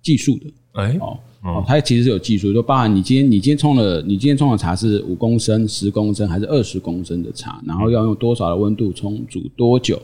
[0.00, 0.46] 技术的。
[0.76, 10.00] 哎，哦哦，它其实是有技术，就包含你今天你今天冲了，你今天冲的茶是五公升、十公升还是二十公升的茶，然后要用多少的温度冲，煮多久，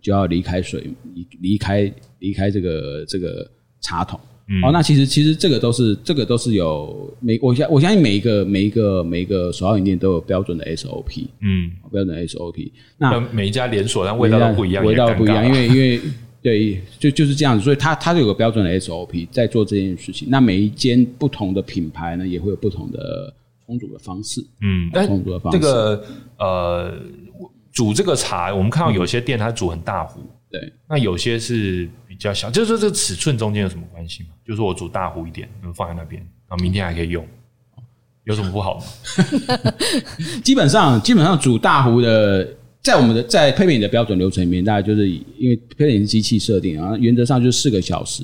[0.00, 3.48] 就要离开水，离离开离开这个这个
[3.80, 4.18] 茶桶。
[4.48, 12.70] 嗯、哦，那其实其实这个都是这个都是有每我相我相信每一个每一个每一个手摇饮店都有标准的 SOP，嗯，标准的 SOP。
[12.96, 16.00] 那每一家连锁，但味道都不一样，味道不一样，因为因为
[16.46, 20.28] 对，就就是这样子，所以它它就有个标准的 SOP 在做这件事情。
[20.30, 23.34] 那每一间不同的品牌呢，也会有不同的
[23.66, 25.58] 冲煮的方式，嗯，冲煮的方式。
[25.58, 26.04] 这个
[26.38, 26.94] 呃，
[27.72, 30.20] 煮这个茶，我们看到有些店它煮很大壶。
[30.48, 34.28] 对，那有些是比较小，就是说这个尺寸中间有什么关系吗？
[34.46, 37.26] 就是说我煮大壶一点，能放在那边，然后明天还可以用，
[38.22, 38.84] 有什么不好吗？
[40.44, 42.48] 基本上，基本上煮大壶的，
[42.86, 48.22] 在我们的在配品的标准流程里面，大概就是因为配品是机器设定，然后原则上就是四个小时，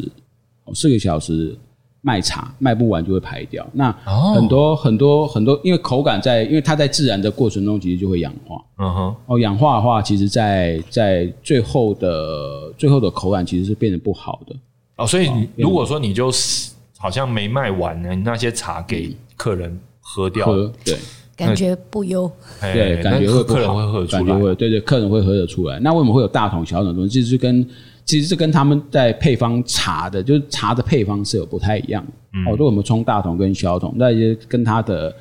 [0.72, 1.56] 四个小时。
[2.04, 3.92] 卖茶卖不完就会排掉，那
[4.34, 4.76] 很多、oh.
[4.76, 8.56] 很多很多，因为口感在，因为它在自然的过程中其实就会氧化。
[8.78, 14.56] 嗯哼，哦，氧化的话，其实在在最后的最后的口感其实是变得不好的。
[14.96, 20.98] 哦，所以如果说你就是好像没卖完呢，那些茶给客人喝掉，喝对，
[21.36, 25.78] 感觉不优，对，感觉会客人会喝得出来，对对，客人会喝得出来。
[25.80, 27.22] 那为什么会有大桶小桶东西？
[27.22, 27.66] 就是跟
[28.04, 32.04] 其实是跟他们在配方茶的，就是茶的配方是有不太一样
[32.46, 35.14] 哦，如果我们冲大桶跟小桶，那也跟它的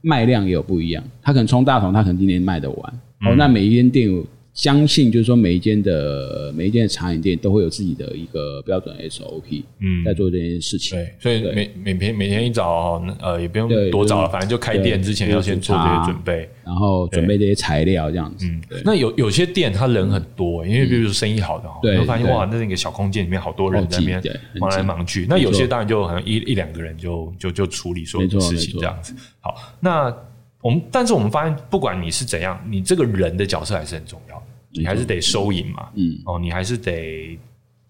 [0.00, 1.02] 卖量也有不一样。
[1.22, 2.92] 他可能冲大桶，他可能今年卖得完。
[3.26, 4.24] 哦，那每一间店有。
[4.58, 10.98] 相信就是说，每一间的每一间的茶饮店都会有自己的一个标准 SOP，嗯，在做这件事情。
[10.98, 18.46] 对，所以每每天每天一早，呃，也不用多早了，反正就开店之前要先做这些准备，然后准备这些材料这样子。
[18.46, 25.24] 嗯，那有有些店他人很多，因为比如说生意好的，你会发现哇，那那个小空间里面好多人在那边忙来忙去。
[25.28, 29.14] 那有些当然就可能一一两个人就就就处理所有的事情这样子。
[29.38, 30.12] 好，那
[30.60, 34.42] 我们但是我们发现，不管你是怎样，你这个人的角色还是很重要的。
[34.70, 37.38] 你还是得收银嘛，嗯，哦，你还是得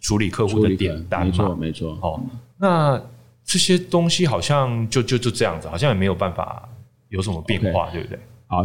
[0.01, 1.99] 处理客户的点单嘛，没错，没错。
[2.01, 2.21] 哦，
[2.57, 3.03] 那
[3.45, 6.69] 这些东西好像就就就这样子，好像也没有办法
[7.09, 8.19] 有什么变化，对不对？
[8.47, 8.63] 好，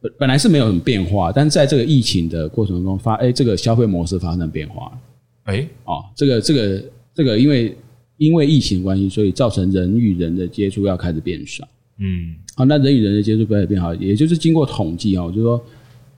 [0.00, 4.98] 本本来是没有什么变化，但是在这个疫情的过程中发，哎，这个消费模式发生变化了，
[5.44, 7.76] 哎，哦，这个这个这个，因为
[8.16, 15.64] 因为疫情关系，所以造成人与人的接触要开始变少，嗯，好，那人与人的接触开始变好，也就是经过统计啊，就是说。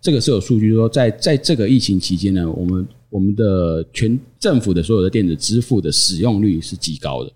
[0.04, 7.32] 这个是有数据说，在在这个疫情期间呢，我们我们的全政府的所有的电子支付的使用率是极高的。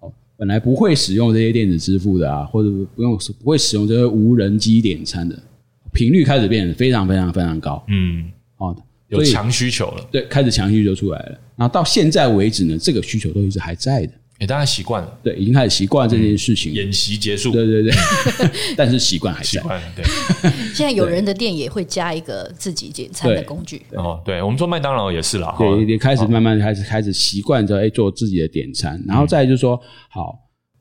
[0.00, 5.42] 哦，本来不会使用这些电子支付的啊，或者不用不会使用这些无人机点餐的
[5.90, 7.82] 频率开始变得非常非常非常高。
[7.88, 8.76] 嗯，哦，
[9.08, 10.06] 有强需求了。
[10.12, 11.40] 对，开始强需求出来了。
[11.56, 14.12] 然后到现在为止呢，这个需求都一直还在的。
[14.42, 16.72] 也大家习惯了，对，已经开始习惯这件事情。
[16.72, 17.92] 演习结束，对对对，
[18.76, 19.80] 但是习惯还是习惯。
[19.94, 20.04] 对，
[20.74, 23.82] 现在有人的店也会加一个自己点餐的工具。
[23.92, 29.80] 哦，对，我们做麦当劳也是啦，对，也开始慢慢开始开始习惯着哎做自己的点餐，然后再就是说，
[30.10, 30.36] 好，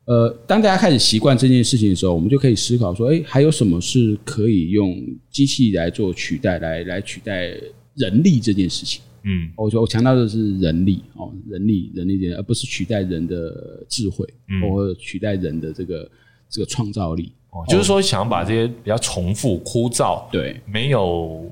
[0.05, 4.99] 呃，当大家开始习惯这件事情的时候，我们就可以思考说，哎，还有什么是可以用
[5.29, 7.51] 机器来做取代，来来取代
[7.93, 9.03] 人力这件事情。
[9.23, 16.11] 嗯，我说我强调的是人力哦，人力人力而不是取代人的智慧，嗯，或者取代人的这个
[16.49, 17.31] 这个创造力。
[17.51, 21.51] 哦，就是说想把这些比较重复、枯燥，对，没有，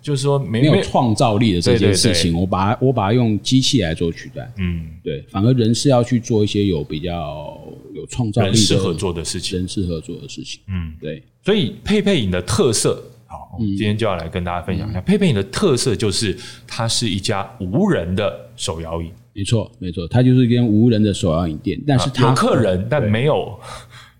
[0.00, 4.50] 就是说没没有创造力的这件事情，我把它我把它用机器来做取代。
[4.56, 7.60] 嗯，对，反而人是要去做一些有比较
[7.94, 10.62] 有创造力、适合做的事情，人适合做的事情。
[10.66, 11.22] 嗯，对。
[11.44, 16.34] 所以佩佩影的特色，好，我们今天就要来跟大家分享一下、嗯、佩佩影的特色，就是
[16.66, 19.12] 它是一家无人的手摇椅。
[19.34, 23.60] 没错，没错，它就是一间无人的手摇椅店，但是它、啊、有客人，但没有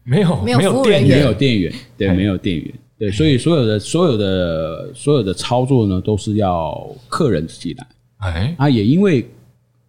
[0.04, 7.86] 没有没有店员，没有店员，对，没有店员，对，所以所有的所有的所有的操作呢，都是要客人自己来。
[8.18, 9.26] 哎，啊，也因为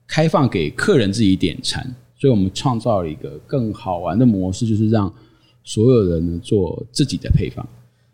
[0.07, 1.83] 开放给客人自己点餐，
[2.17, 5.13] 所以我们创造了一个更好玩的模式，就是让。
[5.61, 7.67] 所有人呢做自己的配方，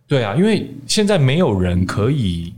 [0.08, 2.54] 对啊，因为现在没有人可以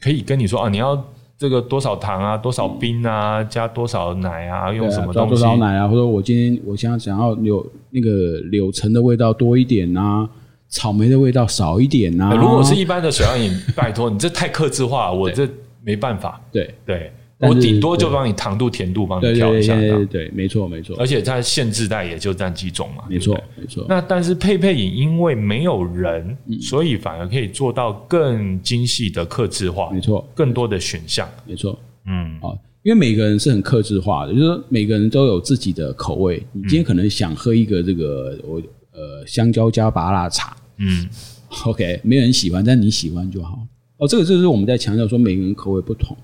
[0.00, 1.02] 可以跟你说啊，你要
[1.36, 5.30] 这个多少糖啊，多少冰啊，加多少奶啊，用什么东西？
[5.30, 5.88] 多少奶啊？
[5.88, 10.28] 或者我今天我想想要有那个柳橙的味道多一点啊，
[10.68, 12.34] 草莓的味道少一点啊。
[12.34, 15.48] 如果是一般的手摇饮，拜托你这太克制化，我这
[15.82, 16.40] 没办法。
[16.52, 17.12] 对对。
[17.40, 20.96] 我顶多就帮你糖度、甜度帮你调一下，对对对，没错没错。
[20.98, 23.84] 而且它限制带也就占几种嘛，没错没错。
[23.88, 31.78] 那但是配配饮因为没有人，所以反而可以做到更精细的克制化，没错，更多的选项，没错。
[32.06, 36.40] 嗯，啊，因为每个人是很克制化的，就是说每个人都有自己的口味。
[36.52, 38.62] 你今天可能想喝一个这个我
[38.92, 41.08] 呃香蕉加巴辣茶，嗯，
[41.66, 43.58] OK，没有人喜欢，但你喜欢就好。
[43.96, 46.16] 哦，这个就是我们在强调说每个人口味不同。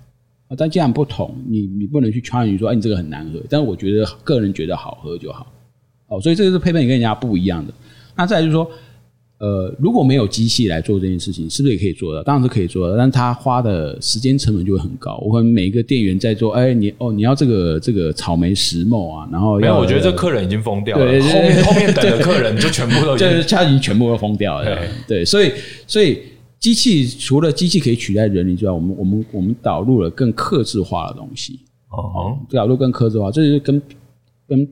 [0.59, 3.41] 但既然不同，你你不能去 challenge 说，哎，你这个很难喝。
[3.49, 5.47] 但是我觉得个人觉得好喝就好。
[6.09, 7.73] 哦，所以这个是配方，你跟人家不一样的。
[8.17, 8.69] 那再来就是说，
[9.39, 12.21] 呃，如果没有机器来做这件事情，是不是也可以做到？
[12.25, 15.19] 当然是可以做到，但是他花的时间成本就会很高。
[15.25, 21.07] 我可能每一个店员在做，哎，你哦，你要这个这个草莓石墨啊，然后要，没有，我觉得这客人已经疯掉了。
[21.07, 24.65] 对，后面后面等的客人就全部都 就是他已经全部都疯掉了。
[24.65, 25.53] 对，对，所以
[25.87, 26.19] 所以。
[26.61, 31.59] 机器除了机器可以取代人力之外，我们我们我们导入了更克制化的东西。
[31.89, 33.83] 哦，导入更克制化，这是跟
[34.47, 34.69] 跟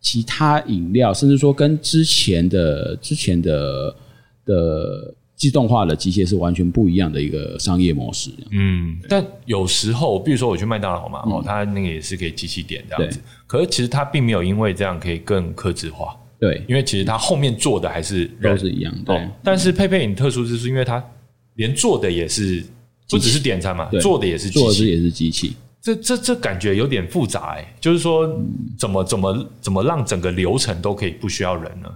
[0.00, 3.94] 其他饮料，甚至说跟之前的之前的
[4.46, 8.30] 的自动化的机械是完全不一样的一个商业模式。
[8.52, 13.20] 嗯，但有时候，比如说我去麦当劳嘛，哦，它那个也是可以机器点这样子。
[13.46, 16.16] 可是其实它并没有因为这样可以更克制化。
[16.38, 19.14] 对，因为其实它后面做的还是都是一样的。
[19.14, 21.04] 对，但是佩佩饮特殊之处，因为它。
[21.54, 22.64] 连做的也是，
[23.08, 25.52] 不只是点餐嘛，做的也是机器，做的也是机器。
[25.80, 28.40] 这这这感觉有点复杂哎、欸，就是说
[28.78, 31.88] 怎么怎么怎么让整个流程都可以不需要人呢？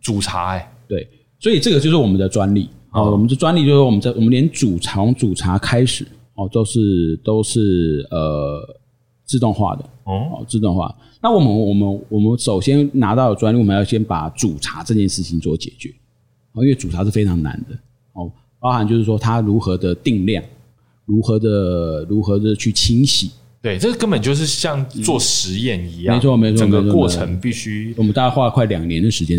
[0.00, 1.08] 煮茶哎、欸，对，
[1.38, 3.12] 所以这个就是我们的专利啊、哦。
[3.12, 6.04] 我们的专利就是我们在我们连煮茶从煮茶开始
[6.34, 8.76] 哦，都是都是呃
[9.24, 10.92] 自动化的哦，自动化。
[11.22, 15.88] 那我们我们我们首先拿到的专利，我们要先把煮茶这件事情做解决
[16.52, 17.78] 哦，因为煮茶是非常难的哦。
[18.64, 20.42] 包含就是说，它如何的定量，
[21.04, 29.38] 如何的如何的去清洗，对，这根本就是像做实验一样，没错没错，整个过程必须，我们大概花了快两年的时间，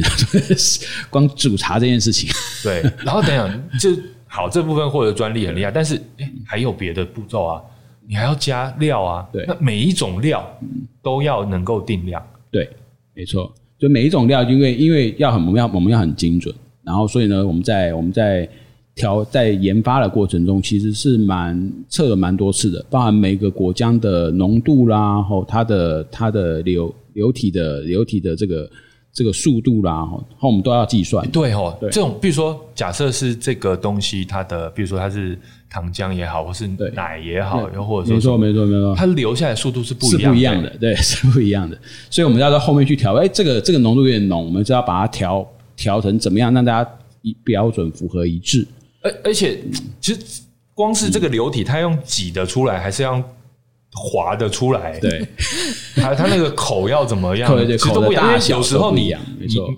[1.09, 2.29] 光煮茶这件事情。
[2.61, 7.59] 对，然后等等，就好这部分获得专利很厉害，但是诶还有别的步骤啊，
[8.07, 10.47] 你还要加料啊，对，那每一种料
[11.01, 12.69] 都要能够定量，对，
[13.15, 16.53] 没错，就每一种料，因为因为要很我们要我们要很精准，
[16.83, 18.47] 然后所以呢，我们在我们在。
[18.95, 28.69] 调在研发的过程中，其实是蛮测了蛮多次的，包含每个果浆的浓度啦，后它的它的流流体的流体的这个
[29.11, 30.05] 这个速度啦，
[30.37, 31.29] 后我们都要计算。
[31.29, 35.37] 对哦，对，这种比如说假设是这个东西，它的比如说它是
[35.69, 41.77] 糖浆也好，或是奶也好，又或者说没错没错没错，它流下来的速度是不一样的，是不一样的，对， 是不一样的。
[42.09, 46.89] 所以我们要到后面去调，哎，这个这个浓度有点浓，我们就要把它调调成怎么样，让大家
[47.23, 48.65] 一标准符合一致。
[49.05, 49.59] 而而且，
[50.01, 50.19] 其实
[50.73, 53.21] 光是这个流体，它用挤的出来，还是要
[53.93, 54.99] 滑的出来？
[54.99, 55.25] 对，
[55.95, 57.55] 它它那个口要怎么样？
[57.55, 59.71] 对对，口的大小有时候你没错，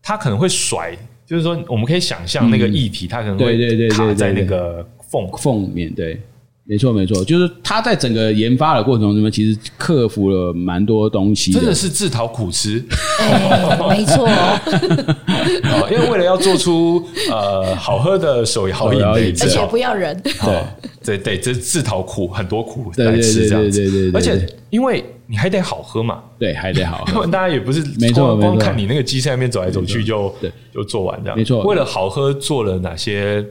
[0.00, 6.20] 它可能会甩，就是说我们可以想象那个液体，它可能会卡在那个缝缝里面，对。
[6.68, 12.84] 没错，没错，就是他在整个研发的过程中，其实克服了蛮多东西，真的是自讨苦吃。
[13.20, 27.14] 欸、 没错、 哦，因为为了要做出呃好喝的手摇饮，而且不要人，对对对，这自讨苦很多苦来吃这样子，对对而且因为你还得好喝嘛，对，还得好喝。
[27.16, 30.34] 因为大家也不是没错，光看你那个机在那边走来走去就
[30.74, 31.62] 就做完这样，没错。
[31.62, 33.42] 为了好喝做了哪些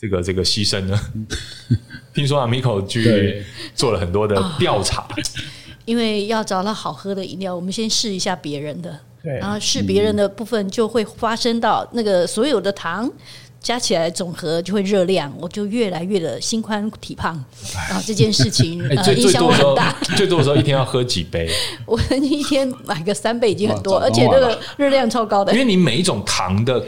[0.00, 0.98] 这个这个牺牲呢？
[2.14, 3.44] 听说 Amico 去
[3.74, 5.06] 做了很多的调查，
[5.84, 8.98] 因为要找到好喝的饮料，我们先试一下别人的。
[9.22, 13.10] 对，然后试别人的部分就会发生到那个所有的糖。
[13.62, 17.34] 加起来总和就会热量，我就越来越的心宽体胖，
[17.90, 19.94] 然后这件事情呃影响我很大。
[20.16, 21.46] 最多的时候一天要喝几杯？
[21.84, 25.52] 我一天买个三杯已经很多，而且那个热量超高的。
[25.52, 26.82] 因为你每一种糖的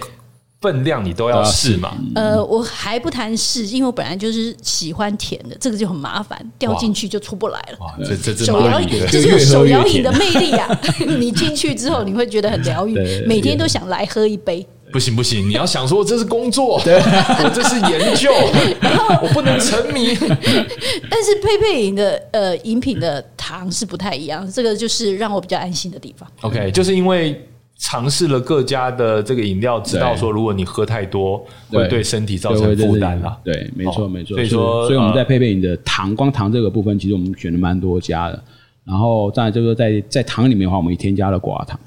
[0.63, 1.95] 分量你都要试嘛。
[2.15, 7.79] 呃，我还不谈试，因为我本来就是喜欢甜的，这个就很麻烦，掉进去就出不来了。
[7.81, 10.81] 哇，这这这手摇饮，这就是手摇饮的魅力啊！
[11.19, 12.95] 你进去之后你会觉得很疗愈，
[13.27, 14.67] 每天都想来喝一杯。
[14.93, 18.31] 不行不行，你要想说这是工作，对我这是研究，
[18.79, 20.15] 然后我不能沉迷。
[21.11, 26.31] 但是佩佩饮的呃饮品的糖是不太一样，这个就是让我比较安心的地方。
[26.43, 27.43] OK，就是因为
[27.83, 33.37] 尝试了各家的这个饮料，知道说如果你喝太多会对身体造成负担了。
[33.43, 34.37] 对，没错没错。
[34.37, 38.41] 所以说，所以我们在配备你的糖光糖这个部分，其实我们选了蛮多家的。
[38.85, 41.79] 然后再来就是在在糖里面的话，我们也添加了寡糖。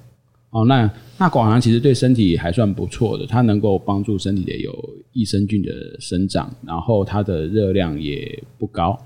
[0.49, 4.77] 哦，那那寡糖其实对身体还算不错的，它能够帮助身体的有
[5.13, 8.99] 益生菌的生长，然后它的热量也不高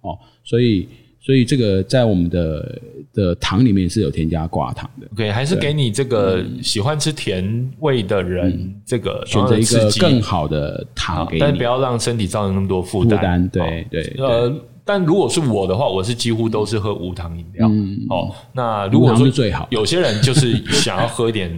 [0.00, 0.88] 哦，所以
[1.20, 2.80] 所以这个在我们的
[3.12, 5.06] 的糖里面是有添加寡糖的。
[5.12, 13.18] OK，还是给你这个喜欢吃甜味的人，嗯、这个选择一个更好的糖给你，但不要让身体造成那么多负担。
[13.18, 14.52] 负担，对对，对，呃。
[14.82, 17.68] 但如果是我的话，我是几乎都是喝无糖饮料。
[17.68, 21.56] 嗯，哦，那如果说最好，有些人就是想要喝一点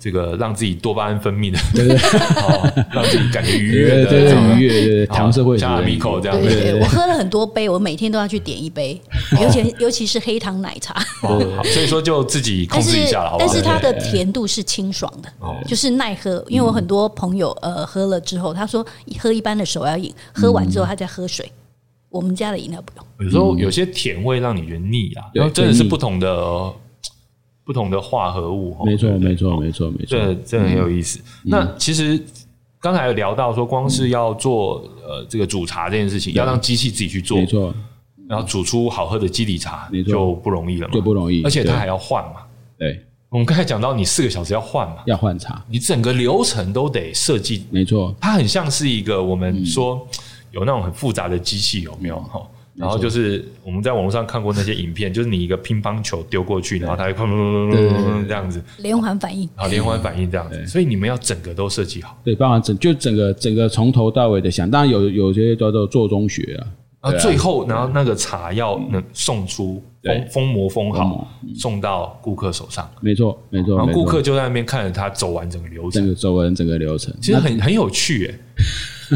[0.00, 1.96] 这个让自己多巴胺分泌的，对对，
[2.40, 6.40] 哦，让自己感觉愉悦的，对愉悦，对糖是会像阿米口这样。
[6.40, 8.98] 对对，我喝了很多杯，我每天都要去点一杯，
[9.40, 10.94] 尤其尤其是黑糖奶茶。
[11.22, 13.36] 哦，所以说就自己控制一下了？
[13.38, 15.30] 但是它的甜度是清爽的，
[15.68, 16.42] 就是耐喝。
[16.48, 18.84] 因为我很多朋友呃喝了之后，他说
[19.18, 21.52] 喝一般的手摇饮，喝完之后他再喝水。
[22.08, 23.06] 我们家的饮料不用。
[23.24, 26.72] 有时候有些甜味让你觉得腻啊，然后真的是不同的
[27.64, 28.76] 不同的化合物。
[28.84, 31.20] 没错，没错，没错，没错，这这很有意思。
[31.44, 32.22] 那其实
[32.80, 37.74] 刚才有聊到说，光是要做呃这个煮茶这件事情，要让机器自己去做，没错，
[38.28, 42.42] 然后煮出好喝的基底茶，就不容易了嘛，就不容易，而且它还要换嘛。
[42.78, 47.66] 对，我们刚才讲到，你四个小时要换嘛，要换茶，你整个流程都得设计。
[47.70, 50.06] 没错，它很像是一个我们说。
[50.52, 52.42] 有那种很复杂的机器有没有哈？
[52.80, 58.60] 然后就是我们在网络上看过那些影片， 就是你一个乒乓球丢过去，然后它会砰砰砰砰砰这样子。
[58.78, 59.48] 连环反应。
[59.54, 60.66] 啊，连环反应这样子。
[60.66, 66.66] 所以你们要整个都设计好，对，包含整就整个整个从头到尾的想，当然有有些叫做做中学啊。
[67.00, 72.86] 啊，最后然后那个茶要能送出封封膜封好，送到顾客手上。
[73.00, 73.78] 没错，没错。
[73.78, 78.34] 然后顾客就在那边看着他走完整个流程，整个走完整个流程，其实很很有趣诶。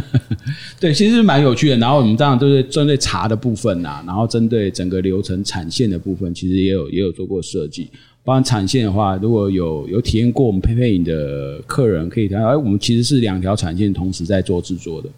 [0.80, 1.76] 对，其实是蛮有趣的。
[1.76, 7.88] 然后我们当然就是针对茶的部分啊，然后针对整个流程产线的部分，其实也有也有做过设计。
[8.22, 15.08] 包含产线的话，如果有有体验过我们佩佩饮的客人，可以看到，哎，我们其实是两条产线同时在做制作的，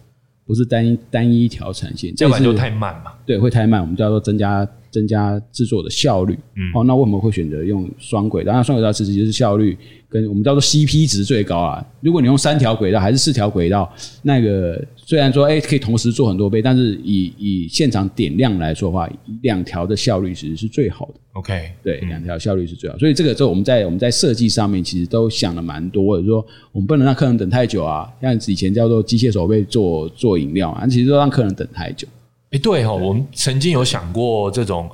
[0.45, 3.11] 不是单一单一一条产线，这样就太慢嘛。
[3.25, 4.67] 对，会太慢，我们叫做增加
[4.97, 6.33] 增加制作的效率。
[6.55, 8.47] 嗯，哦，那为什么会选择用双轨道？
[8.47, 9.77] 当然，双轨道其实就是效率。
[10.09, 11.85] 跟我们叫做 CP 值最高啊！
[11.99, 19.09] 如果你用三条轨道还是四条轨道，那个虽然说哎可以同时做很多杯，但是以以现场点亮来说的话，
[19.41, 21.13] 两条的效率其实是最好的。
[21.33, 22.97] OK，对，两条效率是最好。
[22.97, 32.07] 所以这个时候我们在我们在设计上面其实都想了蛮多的，就是说我们不能让客人等太久啊，像以前叫做机械手背做做饮料啊，其实都让客人等太久。
[32.51, 34.89] 哎，对哦，我们曾经有想过这种，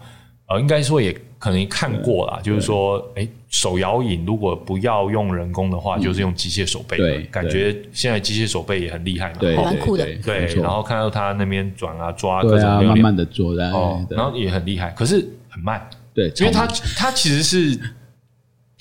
[0.47, 1.15] 呃，应该说也。
[1.43, 6.95] 可能看过啦，就是说，哎，手摇饮如果不要用人工的话，就是用机械手背。
[6.95, 10.07] 对，感觉现在机械手背也很厉害嘛，对，蛮酷的。
[10.23, 15.15] 对，然后看到他那边转啊抓，对啊，慢慢的做，然后然后也很厉害，可是
[15.49, 15.85] 很慢。
[16.13, 17.77] 对，因为他他其实是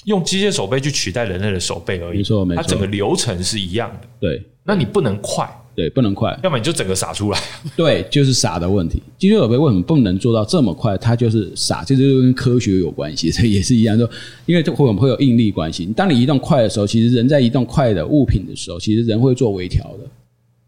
[0.04, 4.08] 用机械手背去取代人类的手背而已，没错，没错，它整个流程是一样的。
[4.20, 5.52] 对，那你不能快。
[5.74, 7.38] 对，不能快，要么你就整个撒出来。
[7.74, 9.02] 对，就是撒的问题。
[9.18, 10.98] 机械手背为什么不能做到这么快？
[10.98, 13.96] 它就是洒，这就是跟科学有关系， 这也是一样。
[13.96, 14.06] 说，
[14.44, 15.86] 因为这会会有应力关系。
[15.96, 20.04] 当你移动快的时候，其实人在移动快的物品的时候，其实人会做微调的。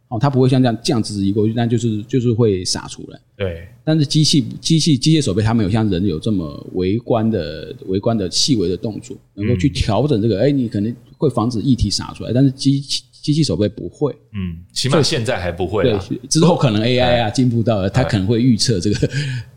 [0.09, 3.21] 哦，它不会像这样这样子移过去，但就是就是会洒出来。
[3.37, 10.41] 对，但是机器机器机械手背它没有像人有这么微观的微观的细微的动作，能够去调整这个。
[10.41, 13.03] 哎、嗯，你可能会防止液体洒出来，但是机器。
[13.25, 15.83] 机器手背不会，嗯，起码现在还不会。
[15.83, 15.99] 对，
[16.29, 19.09] 之后可能 AI 啊进步到了，它可能会预测这个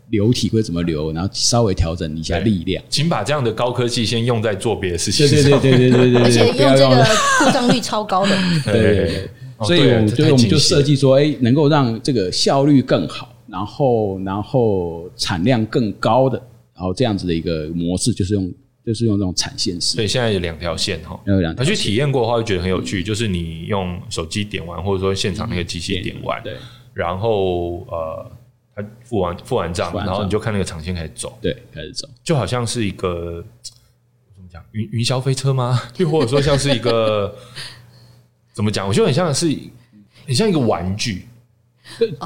[0.08, 2.82] 流体会怎么流，然后稍微调整一下力量。
[2.88, 5.60] 请把这样的高科技先用在做别的事情上。
[5.60, 7.06] 对对对对对对，而且用这个
[7.44, 8.34] 故障率超高的。
[8.64, 9.28] 对对对，
[9.66, 16.42] 所以我们就我们就设计说，哎，能够让这个效率更好，然后然后产量更高的，
[16.74, 18.50] 然后这样子的一个模式，就是用。
[18.88, 19.96] 就是用这种产线式。
[19.96, 21.62] 对，现在有两条线哈，有两条。
[21.62, 23.02] 去体验过的话，会觉得很有趣。
[23.02, 26.56] 就是你用手机点完，或者说现场那个机器点完，对，
[26.94, 28.32] 然后呃，
[28.74, 33.44] 他付完付完账，然后你就看那个长线开始走，对，开始走，就好像是一个
[34.34, 35.78] 怎么讲云云霄飞车吗？
[35.98, 37.36] 又或者说像是一个
[38.54, 38.88] 怎么讲？
[38.88, 39.54] 我觉得很像是
[40.26, 41.26] 很像一个玩具。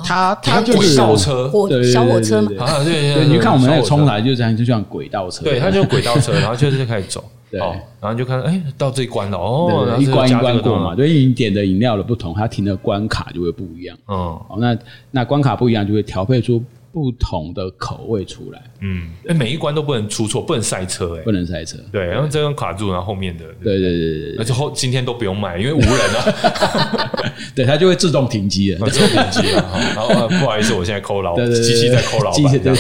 [0.04, 1.50] 它它就是轨道车，
[1.82, 2.50] 小火车嘛。
[2.58, 5.44] 啊，对对，你看我们那个冲来就这样，就像轨道车。
[5.44, 7.24] 对，它就轨道车，然后就是开始走。
[7.50, 7.60] 对，
[8.00, 10.94] 然后就看，哎，到这一关了哦，一关一关过嘛。
[10.94, 13.94] 对，因为你点的饮料的不同，它停的关卡就会不一样。
[14.08, 14.76] 嗯，哦，那
[15.10, 18.62] 那关卡不一样，就会调配出不同的口味出来。
[18.80, 21.78] 嗯，哎，每一关都不能出错，不能塞车，哎，不能塞车。
[21.90, 27.22] 对，然后这样卡住，然后后面的，对对对对，而且后今天都不用卖，因为无人了。
[27.54, 29.64] 对，它就会自动停机了，自动停机了。
[29.94, 32.76] 然后不好意思，我现在抠老板，机器在抠老板这样。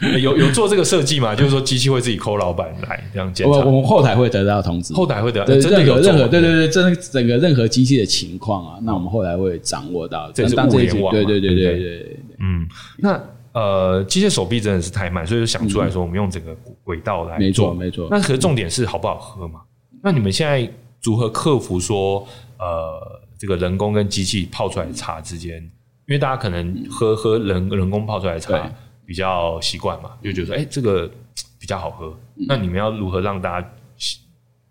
[0.00, 1.34] 对，有有做这个设计吗？
[1.34, 3.52] 就是说机器会自己抠老板来这样检查。
[3.52, 5.54] 我我们后台会得到通知，后台会得到。
[5.54, 10.30] 任何任何对对对，整整个任何机器的情况啊，那我们后台会掌握到。
[10.32, 12.16] 这是物联网，对对对对对。
[12.44, 12.68] 嗯，
[12.98, 13.20] 那。
[13.54, 18.08] 呃，机械手臂真的是太慢，所以就想出来说，我们用整个轨道来做，没错没错。
[18.10, 19.60] 那可是重点是好不好喝嘛？
[20.02, 20.68] 那你们现在
[21.04, 22.26] 如何克服说，
[22.58, 25.70] 呃，这个人工跟机器泡出来的茶之间，因
[26.08, 28.68] 为大家可能喝喝人人工泡出来的茶
[29.06, 31.08] 比较习惯嘛，就觉得说，哎，这个
[31.60, 32.12] 比较好喝。
[32.48, 33.68] 那你们要如何让大家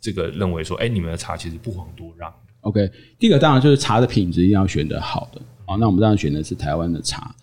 [0.01, 5.77] 这个认为说，哎，你们的茶其实不遑多让？OK，第一个当然就是茶的品质一定要选择好的啊。
[5.77, 7.33] 那我们当然选的是台湾的茶。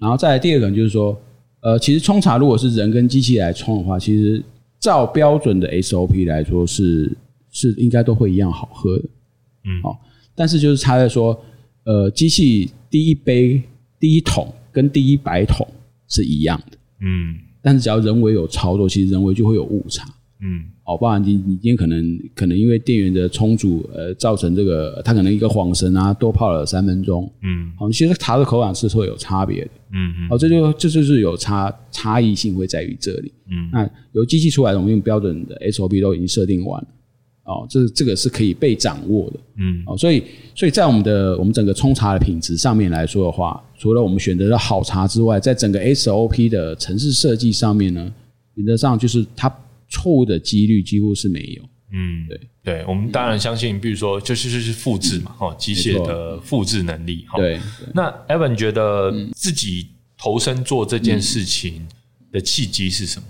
[0.00, 1.16] 然后再来第二个就是说，
[1.60, 4.42] 呃，其实冲茶如果是人跟机器来冲的话，其实
[4.78, 7.14] 照标准的 SOP 来说是
[7.50, 9.04] 是应该都会一样好喝的，
[9.64, 9.96] 嗯，哦，
[10.34, 11.38] 但是就是差在说，
[11.84, 13.62] 呃，机器第一杯
[13.98, 15.66] 第一桶跟第一百桶
[16.08, 20.08] 是一样的，嗯，但是只要人为有操作，其实人为就会有误差，
[20.40, 20.64] 嗯。
[20.90, 36.88] 好，不然你你今天可能可能因为电源的充足，呃，造成这个它可能一个晃神啊，多泡了三分钟，嗯，好，其实茶的口感是会有差别的，嗯嗯，好，这就这就是有差差异性会在于这里，嗯，那由机器出来的，我们用标准的 SOP 都已经设定完了，
[37.44, 40.24] 哦，这这个是可以被掌握的，嗯，哦，所以
[40.56, 48.12] 所以在我们的我们整个冲茶的品质上面来说的话，除了我们选择的好茶之外，在整个 SOP 的城市设计上面呢，
[48.54, 49.48] 原则上就是它。
[49.90, 51.68] 错误的几率几乎是没有。
[51.92, 57.26] 嗯，对对，我们当然相信，比如说，就是就是复制嘛，哦，机械的复制能力。
[57.34, 57.60] 对。
[57.92, 61.84] 那 Evan 觉得自己投身做这件事情
[62.30, 63.26] 的契机是什么？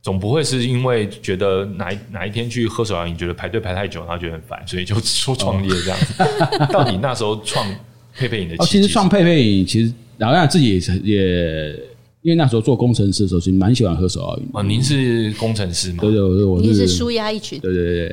[0.00, 6.14] 总不会是因为觉得哪一哪一天去喝手摇饮，觉得排队排太久，然后觉得很烦，所以就说创业这样子。
[6.72, 7.68] 到底那时候创
[8.16, 8.70] 佩佩饮的契机？
[8.70, 11.91] 其实创佩佩饮，其实然后自己也也。
[12.22, 14.44] 因为那时候做工程师的时候，其实蛮喜欢喝手摇饮。
[14.52, 15.98] 哦，您是工程师吗？
[16.00, 16.66] 对对，对，我是。
[16.66, 17.58] 您是舒压一群。
[17.60, 18.08] 对对对，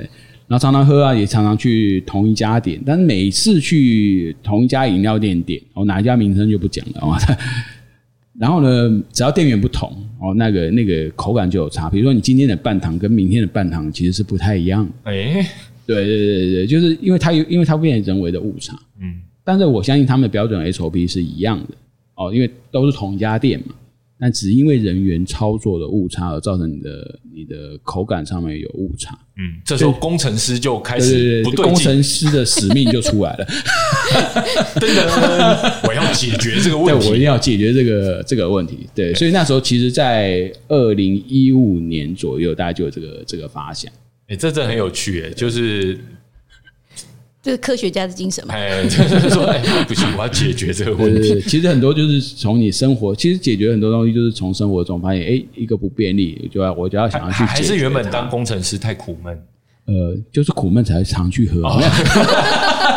[0.47, 7.15] 然后常常喝啊，也常常去同一家店，但是每次去同一家饮料店点，哦，哪一家名称就不讲了哦。
[8.39, 11.87] 然后呢，只要店员不同，哦，那个那个口感就有差。
[11.87, 14.89] 比如说，你今天的半糖跟明天的半糖其实是不太一样。
[15.03, 15.45] 哎，
[15.85, 18.73] 对对对对，就是因为它有，因为它变成人为的误差。
[18.99, 19.21] 嗯。
[19.43, 21.75] 但是我相信他们的标准 SOP 是一样的
[22.15, 23.75] 哦，因为都是同一家店嘛。
[24.19, 33.47] 但只因为人员操作的误差而造成你的你的口感上面有误差，嗯，这时候工程师就开始不对劲，工程师的使命就出来了，
[34.79, 43.91] 真的，我要解决这个问题， 我一定要解决这个这个问题，对，所以那时候其实，在二零一五年左右，大家就有这个这个发想，
[44.27, 45.97] 哎，这真的很有趣，哎，就是。
[47.41, 48.53] 这是科学家的精神嘛？
[48.53, 51.41] 哎，就是说，哎，不行，我要解决这个问题。
[51.41, 57.45] 其实很多就是从你生活，其实解决很多东西就是从生活中发现，哎，一个不便利，就要我就要想要去解决。
[57.45, 59.41] 还是原本当工程师太苦闷？
[59.85, 61.61] 呃，就是苦闷才常去喝。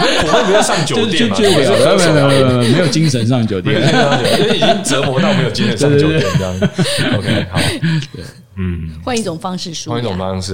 [0.02, 1.36] 苦闷不要上酒店嘛？
[1.38, 6.54] 没有没有没有没有没有精神上酒店，因为已经折磨到没有精神上酒店这样。
[7.16, 7.58] OK，好，
[8.12, 8.24] 对。
[8.56, 10.52] 嗯，换一种方式说，换一种方式，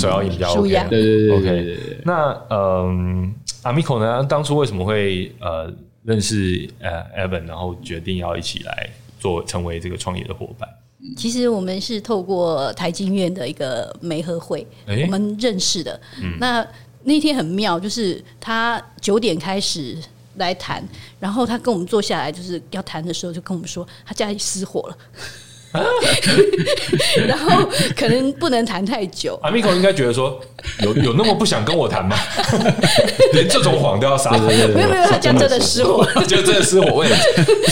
[0.00, 0.86] 手摇饮比较 OK。
[0.88, 1.76] 对对对，OK。
[2.04, 4.24] 那嗯，阿米可呢？
[4.24, 5.68] 当初为什么会呃
[6.04, 8.88] 认识呃 Evan，然后决定要一起来
[9.18, 10.68] 做成为这个创业的伙伴？
[11.16, 16.00] 其实我们是透过台经院的一个媒合会，我们认识的。
[16.22, 16.64] 嗯那
[17.04, 19.96] 那天很妙，就是他九点开始
[20.36, 20.86] 来谈，
[21.18, 24.98] 然后他跟我们坐下来就是要谈的时候，就跟我们说他家里失火了。
[27.28, 29.38] 然后可能不能谈太久。
[29.42, 30.40] 阿米克应该觉得说，
[30.82, 32.16] 有有那么不想跟我谈吗？
[33.34, 34.32] 连这种谎都要撒？
[34.38, 37.04] 没有没有，他讲真的失火， 就真的失火，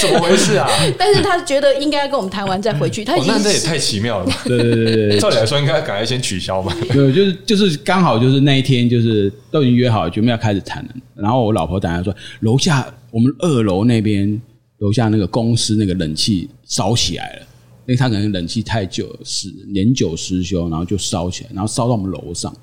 [0.00, 0.68] 怎么回事啊？
[0.96, 3.04] 但是他觉得应该要跟我们谈完再回去。
[3.04, 4.30] 他已经、哦、那这也太奇妙了。
[4.44, 6.72] 对对对对，照理来说应该赶快先取消吧。
[6.92, 10.90] 对，就是就是刚好就是那一天，就是都已经约好了，准备要开始谈了。
[11.16, 14.40] 然后我老婆打电话说，楼下我们二楼那边
[14.78, 17.42] 楼下那个公司那个冷气烧起来了。
[17.88, 22.54] 因为他可能冷气太久了，是年久失修，然后就烧起来，然后烧到我们楼上，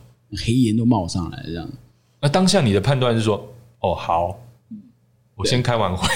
[0.45, 1.67] 黑烟都冒上来这样。
[2.21, 3.43] 那当下你的判断是说，
[3.79, 4.37] 哦，好，
[5.35, 6.07] 我先开完会。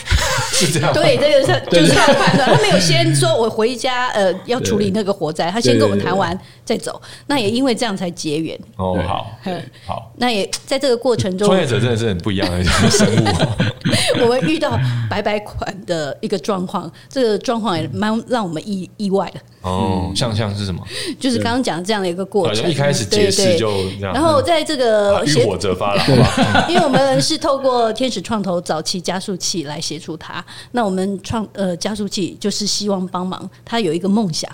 [0.52, 7.02] 是这样，对，这个是就是他的判断，他没有先说我回家，呃，要处理那个火灾，他先跟我们谈完再走。
[7.28, 8.60] 那也因为这样才结缘。
[8.76, 9.32] 哦，好，
[9.86, 13.28] 好，那也在这个过程中，创业者真的是很不一样的生物。
[14.22, 14.78] 我们遇到
[15.10, 19.40] 白白款的一个状况，这个状况也蛮让我们意意外的。
[19.62, 20.82] 哦，像像是什么？
[21.20, 26.66] 就是刚刚讲的这样的一个过程，一开始解释就这样，然后在这个遇火则发了， 好吧？
[26.70, 30.44] 因为我们是透过天使创投早期加速器来协助他。
[30.72, 34.50] 那我们创呃加速器就是希望帮忙他有一个梦想，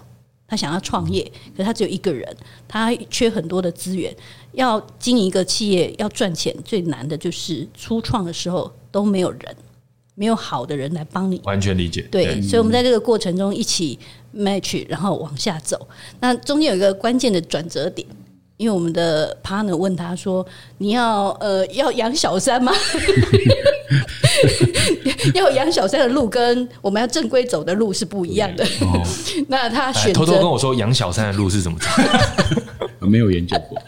[0.47, 2.35] 他想要创业，可是他只有一个人，
[2.67, 4.15] 他缺很多的资源。
[4.53, 9.55] 要经营一个企业要赚钱，最难的就是初创的时候都没有人，
[10.13, 11.41] 没有好的人来帮你。
[11.43, 12.01] 完全理解。
[12.11, 13.99] 对，对，所以我们在这个过程中一起
[14.33, 15.87] match，然后往下走。
[16.19, 18.07] 那中间有一个关键的转折点。
[18.57, 20.45] 因为我们的 partner 问他说
[20.79, 22.71] ：“你要呃要养小三吗？
[25.33, 28.63] 要养小三的路跟我们要正规走的路是不一样的。
[28.81, 29.01] 哦”
[29.47, 31.87] 那他选择偷偷跟我说养小三的路是怎么走？
[33.05, 33.81] 没有研究过，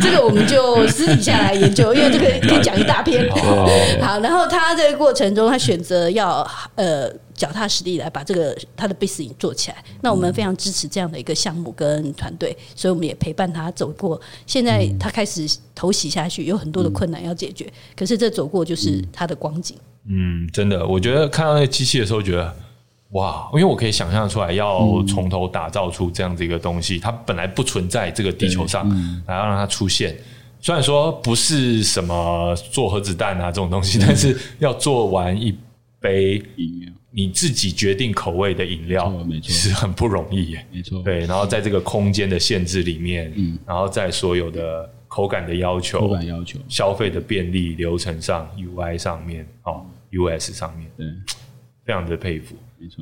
[0.00, 3.28] 这个我们就私底下来研究，因为这个 可以讲一大篇。
[4.00, 9.76] 好，然后他这个过程中，他选择要呃脚踏实地来把这个他的 business 做起来。
[10.00, 14.20] 那我们非常支持这样的一个项目跟团队，所以我们也陪伴他走过。
[14.46, 19.76] 现在他开始投洗下去，有很多的困难要解决，可是这走过就是他的光景。
[20.08, 22.54] 嗯，真的，我觉得看到那个机器的时候，觉得。
[23.12, 28.88] 哇，因为我可以想象出来，要从头打造出这样子一个东西，它本来不存在这个地球上，
[29.26, 30.16] 然后让它出现。
[30.60, 35.56] 虽然说不是什么做核子弹啊这种东西，但是要做完一
[36.00, 40.66] 杯饮料，你自己决定口味的饮料，没错，是很不容易耶。
[40.72, 51.06] 没错，对，然后在这个空间的限制里面，嗯，然后在所有的口感的要求、口感要求、消费的便利流程上、UI 上面，哦，US 上面，对，
[51.84, 52.54] 非常的佩服。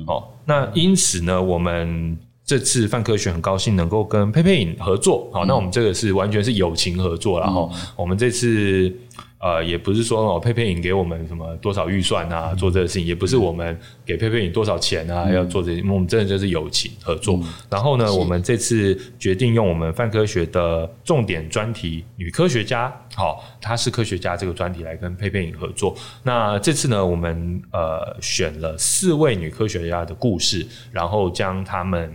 [0.05, 5.29] 好，那因此呢，我们这次范科学很高兴能够跟佩佩影合作。
[5.33, 8.93] 好，那我们这个是完全是友情合作，然后我们这次。
[9.41, 13.75] 呃，也不是说哦，佩佩影给我们什么多少预算啊，做这个事情，也不是我们
[14.05, 17.37] 给佩佩影多少钱啊，嗯、要做这些，我们真的就是友情合作。
[17.37, 25.95] 嗯、然后呢，我们这次决定用我们泛科学的重点专题“女科学家”，好，她是科学家这个专题来跟佩佩影合作。
[26.21, 32.13] 那这次呢，我们呃选了四位女科学家的故事，然后将他们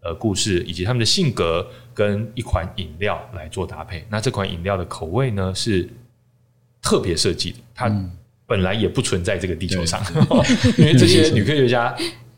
[0.00, 4.04] 呃故事以及他们的性格跟一款饮料来做搭配。
[4.08, 5.88] 那这款饮料的口味呢是。
[6.82, 7.90] 特别设计的，它
[8.46, 10.00] 本来也不存在这个地球上，
[10.78, 11.94] 因为这些女科学家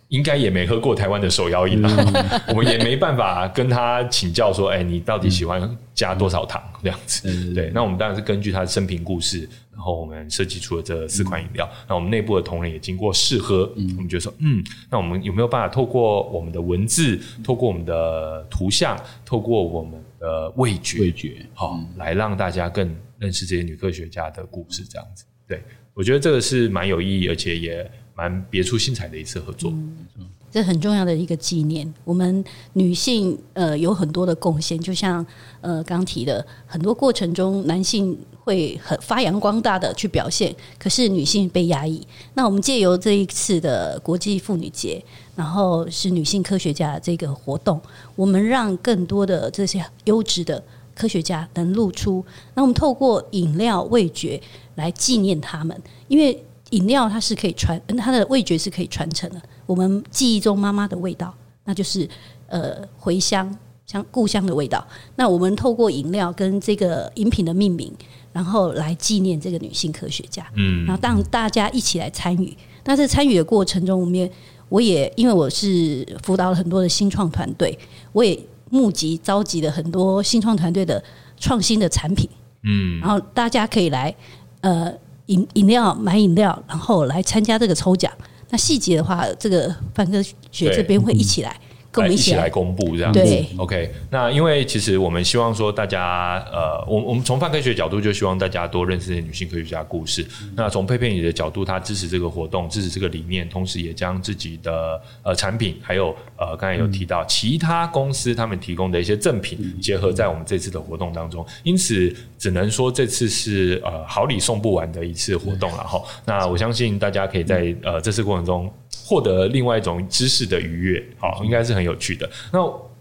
[0.08, 1.88] 应该也没喝过台湾的手摇饮了，
[2.48, 7.54] 我们也没办法跟他请教说，哎，你到底喜欢加多少糖这样子？
[7.54, 11.70] 对，那我们当然是根据他的生平故事，然后我们设计出了这四款饮料。
[11.86, 22.94] 那我们内部的同仁也经过试喝，我们觉得说，嗯，那我们有没有办法透过我们的文字，透过我们的图像，透过我们的味觉，味觉，好，来让大家更。
[23.20, 25.62] 认识这些女科学家的故事，这样子，对，
[25.92, 29.70] 我觉得这个是蛮有意义，而且也蛮别出心裁的一次合作。
[30.16, 31.92] 嗯，这很重要的一个纪念。
[32.04, 35.24] 我们女性呃有很多的贡献，就像
[35.60, 42.06] 呃刚提的，很多过程中男性会很发扬光大的去表现，可是女性被压抑。
[42.34, 45.02] 那我们借由这一次的国际妇女节，
[45.36, 47.80] 然后是女性科学家这个活动，
[48.16, 50.62] 我们让更多的这些优质的。
[50.92, 52.22] 科学家能露出，
[52.54, 54.38] 那我们透过饮料味觉
[54.74, 55.74] 来纪念他们，
[56.08, 59.40] 因为饮料它是可以传，它的味觉是可以传承的。
[59.70, 61.32] 我们记忆中妈妈的味道，
[61.64, 62.08] 那就是
[62.48, 63.56] 呃回乡
[63.86, 64.84] 像故乡的味道。
[65.16, 67.92] 那我们透过饮料跟这个饮品的命名，
[68.32, 70.44] 然后来纪念这个女性科学家。
[70.56, 72.56] 嗯，然后让大家一起来参与。
[72.84, 74.32] 那在参与的过程中，我们也
[74.68, 77.78] 我也因为我是辅导了很多的新创团队，
[78.12, 78.38] 我也。
[78.72, 81.02] 募集召集了很多新创团队的
[81.36, 82.30] 创新的产品，
[82.62, 84.14] 嗯，然后大家可以来
[84.60, 84.88] 呃
[85.26, 88.12] 饮饮料买饮料，然后来参加这个抽奖。
[88.50, 91.58] 那细节的话，这个范科学这边会一起来。
[91.92, 93.92] 跟我们一起来公布这样子对，OK。
[94.10, 100.24] 那因为其实我们希望说大家，呃，我我们从泛科学角度就希望大家多认识女性科学家故事。
[100.42, 111.44] 嗯、那从佩佩你的角度，她支持这个活动，支持这个理念，同时也将自己的呃产品，还有呃刚才有提到其他公司他们提供的一些赠品，结合在我们这次的活动当中。
[111.64, 116.00] 因此，只能说这次是呃好礼送不完的一次活动了哈。
[116.24, 118.72] 那我相信大家可以在呃这次过程中。
[119.10, 122.30] 获得另外一种知识的愉悦，好，应该是很有趣的。
[122.52, 122.60] 那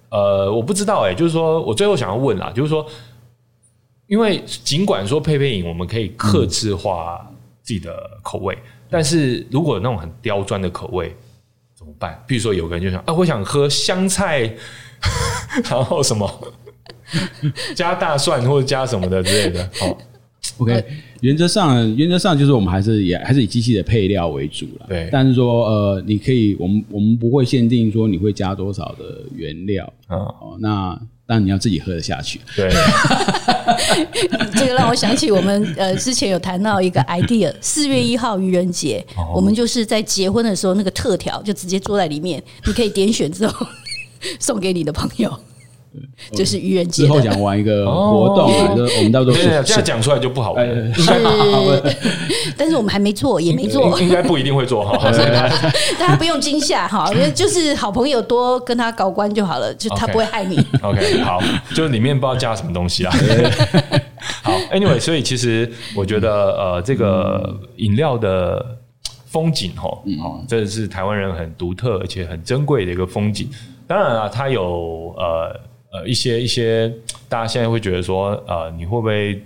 [0.09, 2.83] 呃，我不知道哎、就是说我最后想要问啦，就是说，
[4.07, 7.23] 因为尽管说配配饮我们可以克制化
[7.61, 8.57] 自己的口味，
[8.89, 11.15] 但是如果那种很刁钻的口味
[11.75, 12.19] 怎么办？
[12.25, 14.51] 比如说有个人就想啊，我想喝香菜，
[15.69, 16.27] 然后什么
[17.75, 19.95] 加大蒜或者加什么的之类的，好。
[20.59, 20.83] OK，
[21.21, 24.85] 原则上，原则上就是我们还是也还是以机器的配料为主了。
[24.87, 29.91] 对，但是说呃，你可以，我们我们不会限定说你会加多少的原料。
[30.09, 32.39] 嗯、哦，那但你要自己喝得下去。
[32.55, 32.69] 对，
[34.55, 43.67] 这个让我想起我们呃之前有谈到一个 idea，四月一号愚人节，哦、我们就是在结婚的时候那个特调就直接坐在里面，你可以点选之后
[44.39, 45.31] 送给你的朋友。
[46.31, 50.93] 就是愚人节之后想玩一个活动，我们到时候这样讲出来就不好玩。
[50.93, 51.11] 是，
[52.55, 54.97] 但是我们还没做，也没做，应该不一定会做哈。
[55.97, 60.63] 大家不用惊吓哈，因 为就是好朋友多跟他搞关就好了，就他不会害你。
[60.83, 61.41] OK，好，
[61.73, 63.13] 就是里面不知道加什么东西啊。
[64.43, 68.77] 好，Anyway，所以其实我觉得呃，这个饮料的
[69.25, 69.89] 风景哈，
[70.23, 73.49] 哦，这是台湾人很独特而且很珍贵的一个风景。
[73.87, 75.59] 当然啊，它有呃。
[75.91, 76.87] 呃，一些一些，
[77.27, 79.41] 大家现在会觉得说，呃，你会不会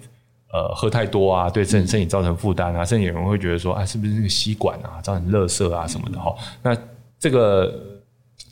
[0.51, 2.83] 呃喝太多啊，对身身体造成负担啊？
[2.83, 6.35] 甚至有人会觉得说，啊，是不是那个吸管啊造成垃圾啊什么的哈？
[6.61, 6.77] 那
[7.17, 7.73] 这个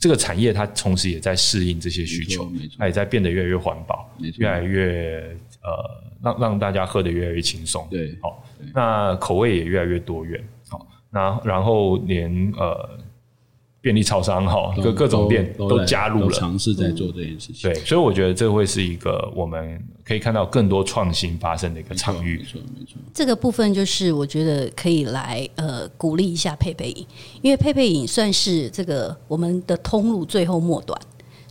[0.00, 12.88] 这个产业它同时也在适应这些需求，它也在变得越来越环保，越来越呃让让大家喝得越来越轻松，对，好，那口味也越来越多元，好，那然后连呃。
[13.82, 17.68] 便利超商哈，各各种店都，加入了，尝试在做这件事情。
[17.70, 22.38] 对，所以我觉得这会是一个我们可以看到更多创新发生的一个场域。
[22.38, 22.94] 没错，没错。
[23.12, 27.04] 这个部分就是我觉得可以来呃鼓励一下佩佩饮，
[27.42, 30.96] 因为佩佩饮算是这个我们的通路最后末端，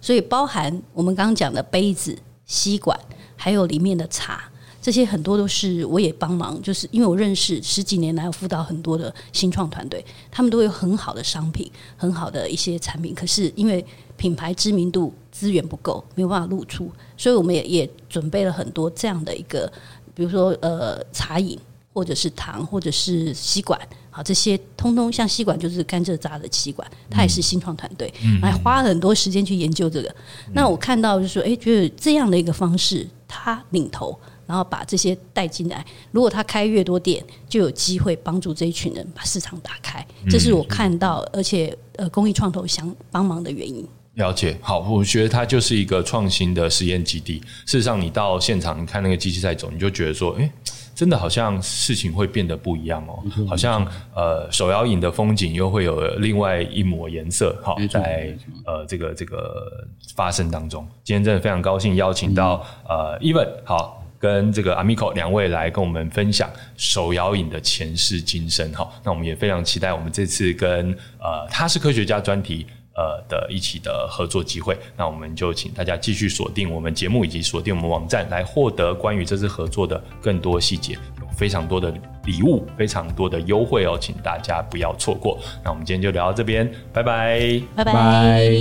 [0.01, 2.97] 所以包含我们刚刚讲的杯子、吸管，
[3.35, 4.41] 还有里面的茶。
[4.81, 13.85] 这些很多都是我也帮忙，就是因为我认识十几年来，我辅导很多的新创团队，他们都有很好的商品，很好的一些产品，可是因为
[14.17, 19.71] 品牌知名度资源不够，没有办法露出，所以我们也也准备了很多这样的一个，
[20.15, 21.59] 比如说呃茶饮，
[21.93, 23.79] 或者是糖，或者是吸管，
[24.09, 28.11] 好，这些通通像吸管就是甘蔗渣的吸管，它也是新创团队，
[28.41, 30.15] 还花了很多时间去研究这个。
[30.53, 34.17] 那我看到就是说，哎，觉得这样的一个方式，它领头。
[34.51, 40.05] 然后把这些带进来，如果他开越多店，就有机会帮助这一群人把市场打开。
[40.29, 43.87] 这是我看到，而且呃，公益创投想帮忙的原因。
[44.15, 47.39] 了解，好，我觉得它就是一个创新的实验基地。
[47.65, 50.51] 事实上，你到现场，你看那个机器在走，你就觉得说，哎，
[50.93, 53.23] 真的好像事情会变得不一样哦。
[53.47, 57.57] 好像呃，手摇影的风景又会有另外一抹颜色。
[57.63, 64.00] 好，在呃这个这个发生当中，今天真的非常高兴邀请到呃 Evan 好。
[64.21, 66.47] 跟这个 Amico 两位来跟我们分享
[66.77, 81.91] 手摇饮的前世今生哈，那我们也非常期待我们这次跟呃他是科学家专题呃的一起的合作机会，那我们就请大家继续锁定我们节目以及锁定我们网站来获得关于这次合作的更多细节，有非常多的
[82.25, 85.39] 礼物，非常多的优惠哦，请大家不要错过。
[85.63, 88.51] 那我们今天就聊到这边，拜拜，拜拜。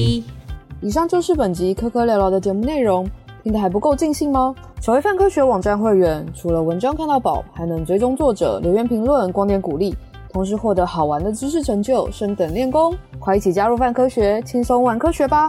[0.83, 3.07] 以上就是本集科科聊聊的节目内容。
[3.43, 4.55] 听得还不够尽兴吗？
[4.81, 9.95] 成为泛科学网站会员，除了文章看到饱，还能追踪作者、留言评论、光点鼓励，
[10.33, 12.95] 同时获得好玩的知识成就，升等练功。
[13.19, 15.49] 快一起加入泛科学，轻松玩科学吧！